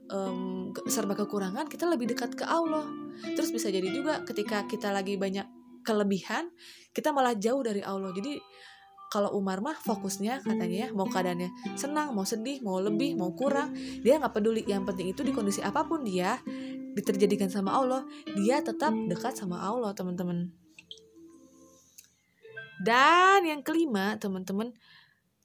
um, 0.08 0.70
serba 0.86 1.18
kekurangan 1.18 1.66
kita 1.66 1.84
lebih 1.90 2.10
dekat 2.14 2.38
ke 2.38 2.44
Allah. 2.46 2.86
Terus 3.34 3.50
bisa 3.50 3.68
jadi 3.68 3.86
juga 3.90 4.22
ketika 4.22 4.64
kita 4.64 4.94
lagi 4.94 5.18
banyak 5.18 5.46
kelebihan 5.84 6.48
kita 6.96 7.12
malah 7.12 7.36
jauh 7.36 7.60
dari 7.60 7.84
Allah. 7.84 8.14
Jadi 8.14 8.40
kalau 9.12 9.30
Umar 9.36 9.62
mah 9.62 9.78
fokusnya 9.78 10.42
katanya 10.42 10.86
ya 10.86 10.88
mau 10.90 11.06
keadaannya 11.06 11.78
senang 11.78 12.12
mau 12.16 12.26
sedih 12.26 12.60
mau 12.64 12.82
lebih 12.82 13.14
mau 13.14 13.30
kurang. 13.32 13.74
Dia 14.02 14.18
nggak 14.18 14.34
peduli 14.34 14.62
yang 14.66 14.82
penting 14.82 15.12
itu 15.14 15.22
di 15.22 15.30
kondisi 15.30 15.62
apa 15.62 15.86
pun 15.86 16.02
dia 16.02 16.38
diterjadikan 16.94 17.50
sama 17.50 17.74
Allah 17.74 18.02
dia 18.38 18.62
tetap 18.62 18.94
dekat 19.06 19.38
sama 19.38 19.62
Allah 19.62 19.94
teman-teman. 19.94 20.50
Dan 22.82 23.46
yang 23.46 23.62
kelima 23.62 24.18
teman-teman 24.18 24.74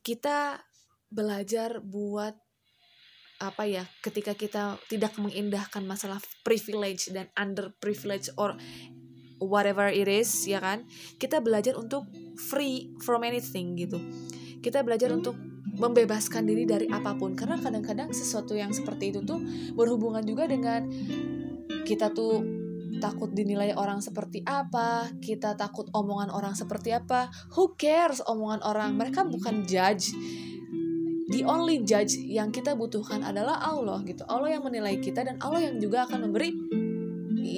kita 0.02 0.66
belajar 1.10 1.82
buat 1.82 2.34
apa 3.40 3.64
ya 3.64 3.88
ketika 4.04 4.36
kita 4.36 4.76
tidak 4.92 5.16
mengindahkan 5.16 5.88
masalah 5.88 6.20
privilege 6.44 7.08
dan 7.16 7.32
underprivilege 7.40 8.28
or 8.36 8.60
whatever 9.40 9.88
it 9.90 10.08
is 10.08 10.30
ya 10.46 10.60
kan 10.60 10.86
kita 11.18 11.40
belajar 11.40 11.76
untuk 11.76 12.06
free 12.36 12.92
from 13.04 13.24
anything 13.26 13.76
gitu 13.80 14.00
kita 14.60 14.84
belajar 14.84 15.12
untuk 15.16 15.36
membebaskan 15.80 16.44
diri 16.44 16.68
dari 16.68 16.92
apa 16.92 17.16
pun 17.16 17.40
karena 17.40 17.56
kadang-kadang 17.56 18.12
sesuatu 18.12 18.52
yang 18.52 18.76
seperti 18.76 19.16
itu 19.16 19.24
tuh 19.24 19.40
berhubungan 19.76 20.22
juga 20.28 20.44
dengan 20.44 20.92
kita 21.88 22.12
tuh 22.12 22.44
takut 23.00 23.32
dinilai 23.32 23.72
orang 23.74 24.04
seperti 24.04 24.44
apa, 24.44 25.08
kita 25.24 25.56
takut 25.56 25.88
omongan 25.96 26.30
orang 26.30 26.54
seperti 26.54 26.92
apa. 26.92 27.32
Who 27.56 27.74
cares 27.80 28.20
omongan 28.28 28.62
orang? 28.62 29.00
Mereka 29.00 29.26
bukan 29.26 29.64
judge. 29.64 30.12
The 31.30 31.48
only 31.48 31.86
judge 31.88 32.20
yang 32.20 32.52
kita 32.52 32.76
butuhkan 32.76 33.24
adalah 33.24 33.64
Allah 33.64 34.04
gitu. 34.04 34.28
Allah 34.28 34.60
yang 34.60 34.68
menilai 34.68 35.00
kita 35.00 35.24
dan 35.24 35.40
Allah 35.40 35.72
yang 35.72 35.80
juga 35.80 36.06
akan 36.06 36.30
memberi 36.30 36.52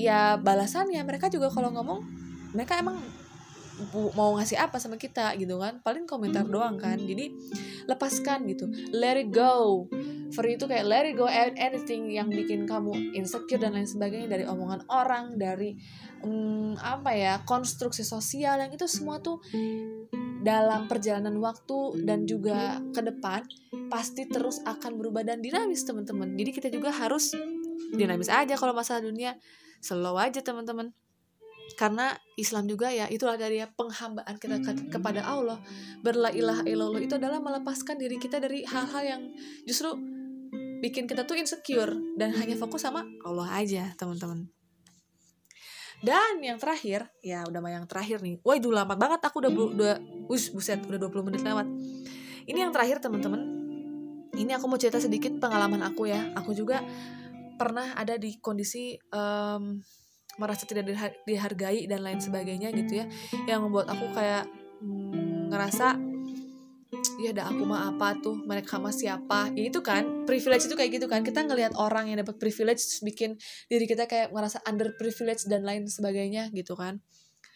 ya 0.07 0.39
balasannya 0.41 1.01
mereka 1.05 1.29
juga 1.29 1.51
kalau 1.53 1.69
ngomong 1.73 2.01
mereka 2.51 2.79
emang 2.81 2.99
mau 4.13 4.37
ngasih 4.37 4.61
apa 4.61 4.77
sama 4.77 4.99
kita 4.99 5.33
gitu 5.41 5.57
kan. 5.57 5.81
Paling 5.81 6.05
komentar 6.05 6.45
doang 6.45 6.77
kan. 6.77 7.01
Jadi 7.01 7.33
lepaskan 7.89 8.45
gitu. 8.49 8.69
Let 8.93 9.17
it 9.17 9.33
go. 9.33 9.87
Free 10.31 10.55
itu 10.55 10.69
kayak 10.69 10.85
let 10.85 11.05
it 11.07 11.15
go 11.17 11.27
anything 11.27 12.07
yang 12.07 12.29
bikin 12.31 12.69
kamu 12.69 13.15
insecure 13.17 13.59
dan 13.59 13.75
lain 13.75 13.89
sebagainya 13.89 14.29
dari 14.31 14.45
omongan 14.47 14.87
orang 14.87 15.35
dari 15.35 15.75
um, 16.23 16.77
apa 16.79 17.11
ya 17.11 17.33
konstruksi 17.43 18.05
sosial 18.05 18.61
yang 18.63 18.71
itu 18.71 18.87
semua 18.87 19.19
tuh 19.19 19.43
dalam 20.41 20.87
perjalanan 20.87 21.35
waktu 21.37 22.07
dan 22.07 22.25
juga 22.25 22.79
ke 22.95 23.01
depan 23.03 23.43
pasti 23.91 24.25
terus 24.25 24.63
akan 24.63 24.97
berubah 24.97 25.27
dan 25.27 25.43
dinamis 25.43 25.83
teman-teman. 25.83 26.31
Jadi 26.39 26.49
kita 26.55 26.67
juga 26.71 26.95
harus 26.95 27.35
dinamis 27.91 28.31
aja 28.31 28.55
kalau 28.55 28.71
masalah 28.71 29.03
dunia 29.03 29.35
slow 29.81 30.15
aja 30.15 30.39
teman-teman. 30.39 30.93
Karena 31.75 32.13
Islam 32.35 32.67
juga 32.67 32.91
ya 32.91 33.07
itulah 33.07 33.39
dari 33.39 33.63
penghambaan 33.63 34.35
kita 34.37 34.59
ke 34.61 34.91
kepada 34.91 35.23
Allah. 35.23 35.59
Berla 36.03 36.29
ilaha 36.31 36.63
illallah 36.67 37.01
itu 37.01 37.15
adalah 37.15 37.39
melepaskan 37.39 37.97
diri 37.97 38.19
kita 38.19 38.37
dari 38.37 38.63
hal-hal 38.67 39.03
yang 39.03 39.21
justru 39.65 39.95
bikin 40.81 41.05
kita 41.05 41.23
tuh 41.23 41.37
insecure 41.37 41.93
dan 42.17 42.33
hanya 42.35 42.57
fokus 42.57 42.83
sama 42.83 43.05
Allah 43.23 43.47
aja 43.55 43.93
teman-teman. 43.95 44.49
Dan 46.01 46.41
yang 46.41 46.57
terakhir 46.57 47.05
ya 47.21 47.45
udah 47.45 47.61
yang 47.69 47.85
terakhir 47.85 48.25
nih. 48.25 48.41
Wah 48.41 48.57
itu 48.57 48.73
lama 48.73 48.97
banget 48.97 49.21
aku 49.21 49.37
udah 49.45 49.51
udah 49.53 49.93
us 50.33 50.49
buset 50.49 50.81
udah 50.81 50.97
20 50.97 51.27
menit 51.29 51.41
lewat. 51.45 51.69
Ini 52.49 52.65
yang 52.67 52.73
terakhir 52.73 52.97
teman-teman. 52.97 53.61
Ini 54.33 54.57
aku 54.57 54.65
mau 54.65 54.81
cerita 54.81 54.97
sedikit 54.97 55.29
pengalaman 55.37 55.85
aku 55.85 56.09
ya. 56.09 56.33
Aku 56.33 56.57
juga 56.57 56.81
pernah 57.61 57.93
ada 57.93 58.17
di 58.17 58.41
kondisi 58.41 58.97
um, 59.13 59.77
merasa 60.41 60.65
tidak 60.65 60.89
dihargai 61.29 61.85
dan 61.85 62.01
lain 62.01 62.17
sebagainya 62.17 62.73
gitu 62.73 63.05
ya. 63.05 63.05
Yang 63.45 63.69
membuat 63.69 63.93
aku 63.93 64.09
kayak 64.17 64.49
hmm, 64.81 65.53
ngerasa 65.53 66.01
ya 67.21 67.31
dah 67.37 67.53
aku 67.53 67.61
mah 67.69 67.93
apa 67.93 68.17
tuh? 68.17 68.41
Mereka 68.49 68.81
mah 68.81 68.89
siapa? 68.89 69.53
Ya 69.53 69.69
itu 69.69 69.85
kan 69.85 70.25
privilege 70.25 70.65
itu 70.65 70.73
kayak 70.73 70.97
gitu 70.97 71.05
kan. 71.05 71.21
Kita 71.21 71.45
ngelihat 71.45 71.77
orang 71.77 72.09
yang 72.09 72.17
dapat 72.25 72.41
privilege 72.41 72.81
bikin 73.05 73.37
diri 73.69 73.85
kita 73.85 74.09
kayak 74.09 74.33
ngerasa 74.33 74.65
under 74.65 74.97
privilege 74.97 75.45
dan 75.45 75.61
lain 75.61 75.85
sebagainya 75.85 76.49
gitu 76.49 76.73
kan. 76.73 76.97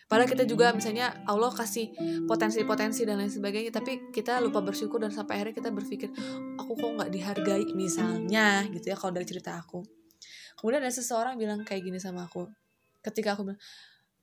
Padahal 0.05 0.29
kita 0.29 0.45
juga 0.45 0.69
misalnya 0.69 1.17
Allah 1.25 1.49
kasih 1.49 1.89
potensi-potensi 2.29 3.09
dan 3.09 3.17
lain 3.17 3.33
sebagainya, 3.33 3.73
tapi 3.73 4.13
kita 4.13 4.37
lupa 4.37 4.61
bersyukur 4.61 5.01
dan 5.01 5.09
sampai 5.09 5.41
akhirnya 5.41 5.57
kita 5.57 5.73
berpikir, 5.73 6.13
aku 6.61 6.77
kok 6.77 6.91
nggak 6.93 7.09
dihargai? 7.09 7.73
Misalnya 7.73 8.69
gitu 8.69 8.93
ya 8.93 8.95
kalau 9.01 9.17
dari 9.17 9.25
cerita 9.25 9.57
aku. 9.57 9.94
Kemudian 10.55 10.81
ada 10.83 10.93
seseorang 10.93 11.35
bilang 11.35 11.61
kayak 11.67 11.83
gini 11.83 11.99
sama 11.99 12.25
aku, 12.25 12.47
ketika 13.03 13.35
aku 13.35 13.51
bilang, 13.51 13.61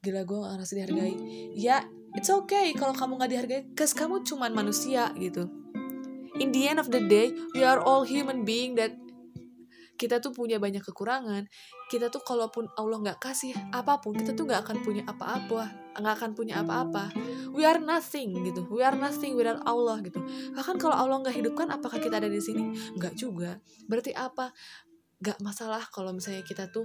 gila 0.03 0.23
gue 0.27 0.39
gak 0.43 0.53
ngerasa 0.59 0.73
dihargai. 0.75 1.15
Ya, 1.55 1.87
it's 2.17 2.33
okay 2.33 2.75
kalau 2.75 2.97
kamu 2.97 3.21
gak 3.21 3.31
dihargai, 3.31 3.61
cause 3.77 3.95
kamu 3.95 4.25
cuman 4.27 4.51
manusia 4.53 5.13
gitu. 5.17 5.47
In 6.41 6.51
the 6.51 6.67
end 6.67 6.81
of 6.81 6.89
the 6.89 7.05
day, 7.05 7.31
we 7.53 7.63
are 7.63 7.79
all 7.79 8.03
human 8.03 8.43
being 8.43 8.75
that 8.81 8.97
kita 10.01 10.19
tuh 10.19 10.35
punya 10.35 10.59
banyak 10.59 10.83
kekurangan. 10.83 11.47
Kita 11.87 12.11
tuh 12.11 12.25
kalaupun 12.25 12.67
Allah 12.75 12.99
nggak 12.99 13.21
kasih 13.23 13.55
apa 13.71 14.03
pun 14.03 14.19
kita 14.19 14.35
tuh 14.35 14.49
nggak 14.49 14.67
akan 14.67 14.83
punya 14.83 15.07
apa-apa 15.07 15.83
nggak 16.01 16.15
akan 16.21 16.31
punya 16.33 16.65
apa-apa. 16.65 17.13
We 17.53 17.69
are 17.69 17.77
nothing 17.77 18.33
gitu. 18.49 18.65
We 18.73 18.81
are 18.81 18.97
nothing 18.97 19.37
without 19.37 19.61
Allah 19.69 20.01
gitu. 20.01 20.25
Bahkan 20.57 20.81
kalau 20.81 20.97
Allah 20.97 21.21
nggak 21.21 21.37
hidupkan 21.37 21.69
apakah 21.69 22.01
kita 22.01 22.17
ada 22.17 22.31
di 22.33 22.41
sini? 22.41 22.73
Nggak 22.97 23.13
juga. 23.19 23.61
Berarti 23.85 24.17
apa 24.17 24.57
nggak 25.23 25.39
masalah 25.39 25.87
kalau 25.95 26.11
misalnya 26.11 26.43
kita 26.43 26.67
tuh 26.69 26.85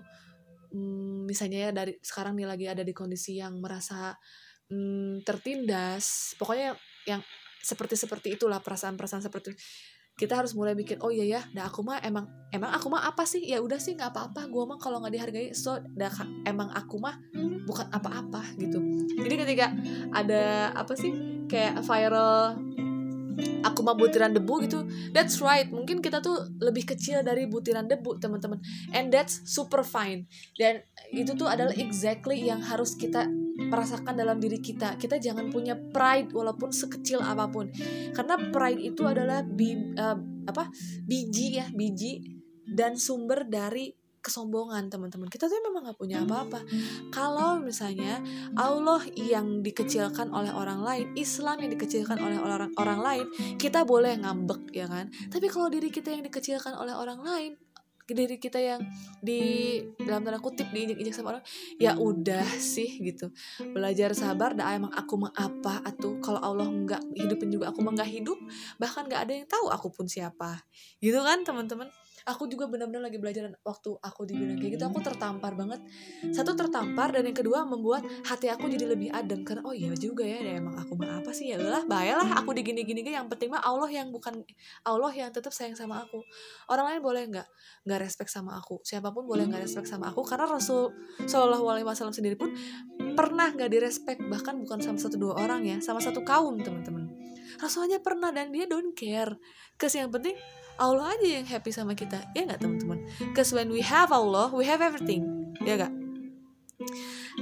hmm, 0.72 1.26
misalnya 1.26 1.70
ya 1.70 1.72
dari 1.74 1.98
sekarang 2.00 2.38
nih 2.38 2.48
lagi 2.48 2.66
ada 2.70 2.86
di 2.86 2.94
kondisi 2.94 3.42
yang 3.42 3.58
merasa 3.58 4.14
hmm, 4.70 5.26
tertindas 5.26 6.38
pokoknya 6.38 6.78
yang 7.10 7.26
seperti 7.58 7.98
seperti 7.98 8.28
itulah 8.38 8.62
perasaan-perasaan 8.62 9.26
seperti 9.26 9.58
kita 10.18 10.34
harus 10.34 10.58
mulai 10.58 10.74
bikin 10.74 10.98
oh 11.06 11.14
iya 11.14 11.38
ya 11.38 11.42
dah 11.54 11.70
aku 11.70 11.86
mah 11.86 12.02
emang 12.02 12.26
emang 12.50 12.74
aku 12.74 12.90
mah 12.90 13.06
apa 13.06 13.22
sih? 13.30 13.46
Ya 13.46 13.62
udah 13.62 13.78
sih 13.78 13.94
nggak 13.94 14.18
apa-apa 14.18 14.50
gue 14.50 14.64
mah 14.66 14.82
kalau 14.82 14.98
nggak 14.98 15.14
dihargai 15.14 15.54
so 15.54 15.78
dah 15.94 16.10
emang 16.42 16.74
aku 16.74 16.98
mah 16.98 17.14
bukan 17.70 17.86
apa-apa 17.94 18.42
gitu. 18.58 18.82
Jadi 19.14 19.36
ketika 19.46 19.70
ada 20.10 20.74
apa 20.74 20.98
sih 20.98 21.14
kayak 21.46 21.86
viral 21.86 22.58
aku 23.62 23.86
mah 23.86 23.94
butiran 23.94 24.34
debu 24.34 24.54
gitu 24.66 24.86
that's 25.14 25.40
right 25.42 25.70
mungkin 25.70 26.02
kita 26.02 26.22
tuh 26.22 26.50
lebih 26.62 26.90
kecil 26.90 27.22
dari 27.22 27.46
butiran 27.46 27.86
debu 27.86 28.18
teman-teman 28.18 28.62
and 28.94 29.14
that's 29.14 29.42
super 29.46 29.86
fine 29.86 30.26
dan 30.58 30.82
itu 31.14 31.38
tuh 31.38 31.48
adalah 31.48 31.74
exactly 31.78 32.42
yang 32.44 32.60
harus 32.60 32.98
kita 32.98 33.30
merasakan 33.58 34.14
dalam 34.14 34.38
diri 34.38 34.62
kita. 34.62 34.96
Kita 35.02 35.18
jangan 35.18 35.50
punya 35.50 35.74
pride 35.74 36.30
walaupun 36.30 36.70
sekecil 36.70 37.26
apa 37.26 37.50
pun. 37.50 37.74
Karena 38.14 38.38
pride 38.54 38.82
itu 38.94 39.02
adalah 39.04 39.42
bi, 39.42 39.98
uh, 39.98 40.18
apa? 40.46 40.70
biji 41.10 41.58
ya, 41.58 41.66
biji 41.74 42.22
dan 42.70 43.00
sumber 43.00 43.50
dari 43.50 43.90
kesombongan 44.28 44.92
teman-teman. 44.92 45.32
Kita 45.32 45.48
tuh 45.48 45.64
memang 45.64 45.88
nggak 45.88 46.00
punya 46.00 46.28
apa-apa. 46.28 46.60
Kalau 47.08 47.64
misalnya 47.64 48.20
Allah 48.60 49.00
yang 49.16 49.64
dikecilkan 49.64 50.36
oleh 50.36 50.52
orang 50.52 50.84
lain 50.84 51.08
Islam 51.16 51.64
yang 51.64 51.72
dikecilkan 51.72 52.20
oleh 52.20 52.36
orang 52.36 52.76
orang 52.76 53.00
lain 53.00 53.26
kita 53.56 53.88
boleh 53.88 54.20
ngambek 54.20 54.76
ya 54.76 54.92
kan? 54.92 55.08
Tapi 55.32 55.48
kalau 55.48 55.72
diri 55.72 55.88
kita 55.88 56.12
yang 56.12 56.28
dikecilkan 56.28 56.76
oleh 56.76 56.92
orang 56.92 57.24
lain 57.24 57.56
diri 58.08 58.40
kita 58.40 58.56
yang 58.56 58.80
di 59.20 59.84
dalam 60.00 60.24
tanda 60.24 60.40
kutip 60.40 60.72
diinjak-injak 60.72 61.12
sama 61.12 61.36
orang 61.36 61.44
ya 61.76 62.00
udah 62.00 62.48
sih 62.56 63.04
gitu. 63.04 63.36
Belajar 63.60 64.16
sabar 64.16 64.56
dah 64.56 64.72
emang 64.80 64.96
aku 64.96 65.28
mau 65.28 65.32
apa 65.36 65.84
atau 65.84 66.16
kalau 66.24 66.40
Allah 66.40 66.72
nggak 66.72 67.04
hidupin 67.20 67.52
juga 67.52 67.76
aku 67.76 67.84
mau 67.84 67.92
nggak 67.92 68.08
hidup 68.08 68.40
bahkan 68.80 69.12
nggak 69.12 69.28
ada 69.28 69.34
yang 69.36 69.48
tahu 69.52 69.68
aku 69.68 69.92
pun 69.92 70.08
siapa. 70.08 70.64
Gitu 71.04 71.20
kan 71.20 71.44
teman-teman 71.44 71.92
aku 72.28 72.52
juga 72.52 72.68
benar-benar 72.68 73.08
lagi 73.08 73.16
belajar 73.24 73.48
waktu 73.64 73.96
aku 74.04 74.28
dibilang 74.28 74.60
kayak 74.60 74.76
gitu 74.76 74.84
aku 74.84 75.00
tertampar 75.00 75.56
banget. 75.56 75.80
Satu 76.36 76.60
tertampar 76.60 77.16
dan 77.16 77.24
yang 77.24 77.38
kedua 77.38 77.64
membuat 77.64 78.04
hati 78.28 78.52
aku 78.52 78.68
jadi 78.68 78.92
lebih 78.92 79.16
adem. 79.16 79.48
Karena 79.48 79.64
oh 79.64 79.72
iya 79.72 79.96
juga 79.96 80.28
ya, 80.28 80.44
ya 80.44 80.60
emang 80.60 80.76
aku 80.76 81.00
mah 81.00 81.24
apa 81.24 81.32
sih 81.32 81.56
ya? 81.56 81.58
Lah 81.58 81.88
bayalah 81.88 82.28
aku 82.36 82.52
digini-gini 82.52 83.16
yang 83.16 83.32
penting 83.32 83.56
mah 83.56 83.64
Allah 83.64 83.88
yang 83.88 84.12
bukan 84.12 84.44
Allah 84.84 85.12
yang 85.16 85.32
tetap 85.32 85.56
sayang 85.56 85.80
sama 85.80 86.04
aku. 86.04 86.20
Orang 86.68 86.92
lain 86.92 87.00
boleh 87.00 87.24
nggak 87.32 87.48
nggak 87.88 88.00
respect 88.04 88.28
sama 88.28 88.60
aku? 88.60 88.84
Siapa 88.84 89.16
pun 89.16 89.24
boleh 89.24 89.48
nggak 89.48 89.64
respect 89.64 89.88
sama 89.88 90.12
aku. 90.12 90.28
Karena 90.28 90.52
Rasul 90.52 90.92
Shallallahu 91.24 91.66
Alaihi 91.72 91.88
Wasallam 91.88 92.12
sendiri 92.12 92.36
pun 92.36 92.52
pernah 93.16 93.48
nggak 93.56 93.72
direspek 93.72 94.20
bahkan 94.28 94.60
bukan 94.60 94.84
sama 94.84 95.00
satu 95.00 95.16
dua 95.16 95.40
orang 95.40 95.64
ya 95.64 95.80
sama 95.80 96.04
satu 96.04 96.28
kaum 96.28 96.60
teman-teman. 96.60 97.08
Rasulnya 97.58 98.04
pernah 98.04 98.36
dan 98.36 98.52
dia 98.52 98.68
don't 98.68 98.92
care. 98.92 99.40
Kes 99.80 99.96
yang 99.96 100.12
penting 100.12 100.36
Allah 100.78 101.14
aja 101.18 101.28
yang 101.42 101.46
happy 101.46 101.72
sama 101.74 101.94
kita. 101.98 102.22
Ya 102.34 102.46
nggak 102.46 102.62
teman-teman? 102.62 103.04
Cause 103.34 103.54
when 103.54 103.70
we 103.74 103.82
have 103.82 104.14
Allah 104.14 104.50
we 104.54 104.66
have 104.66 104.82
everything. 104.82 105.54
Ya 105.66 105.78
gak 105.78 105.94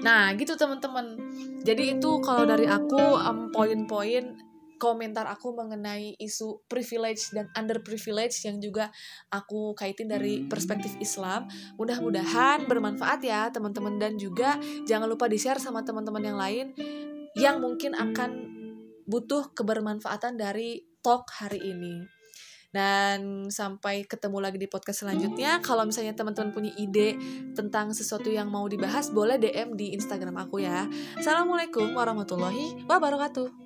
nah 0.04 0.32
gitu 0.36 0.56
teman-teman. 0.56 1.15
Jadi 1.63 2.00
itu 2.00 2.10
kalau 2.24 2.43
dari 2.43 2.67
aku 2.67 3.00
um, 3.00 3.52
poin-poin 3.52 4.36
komentar 4.76 5.24
aku 5.26 5.56
mengenai 5.56 6.19
isu 6.19 6.67
privilege 6.67 7.32
dan 7.32 7.48
underprivilege 7.56 8.43
yang 8.43 8.60
juga 8.60 8.91
aku 9.32 9.71
kaitin 9.74 10.12
dari 10.12 10.43
perspektif 10.45 10.93
Islam. 11.00 11.48
Mudah-mudahan 11.80 12.67
bermanfaat 12.67 13.24
ya 13.24 13.48
teman-teman. 13.50 13.98
Dan 13.98 14.19
juga 14.19 14.60
jangan 14.84 15.08
lupa 15.08 15.32
di-share 15.32 15.60
sama 15.63 15.82
teman-teman 15.88 16.24
yang 16.24 16.38
lain 16.38 16.65
yang 17.36 17.60
mungkin 17.63 17.95
akan 17.95 18.32
butuh 19.08 19.56
kebermanfaatan 19.56 20.36
dari 20.36 20.84
talk 21.00 21.30
hari 21.39 21.62
ini. 21.62 22.14
Dan 22.75 23.47
sampai 23.47 24.03
ketemu 24.03 24.43
lagi 24.43 24.59
di 24.59 24.67
podcast 24.67 25.07
selanjutnya. 25.07 25.63
Kalau 25.63 25.88
misalnya 25.88 26.11
teman-teman 26.11 26.51
punya 26.51 26.75
ide 26.75 27.15
tentang 27.55 27.95
sesuatu 27.95 28.27
yang 28.27 28.51
mau 28.51 28.67
dibahas, 28.67 29.15
boleh 29.15 29.39
DM 29.39 29.79
di 29.79 29.95
Instagram 29.95 30.35
aku 30.43 30.59
ya. 30.59 30.83
Assalamualaikum 31.15 31.95
warahmatullahi 31.95 32.83
wabarakatuh. 32.83 33.64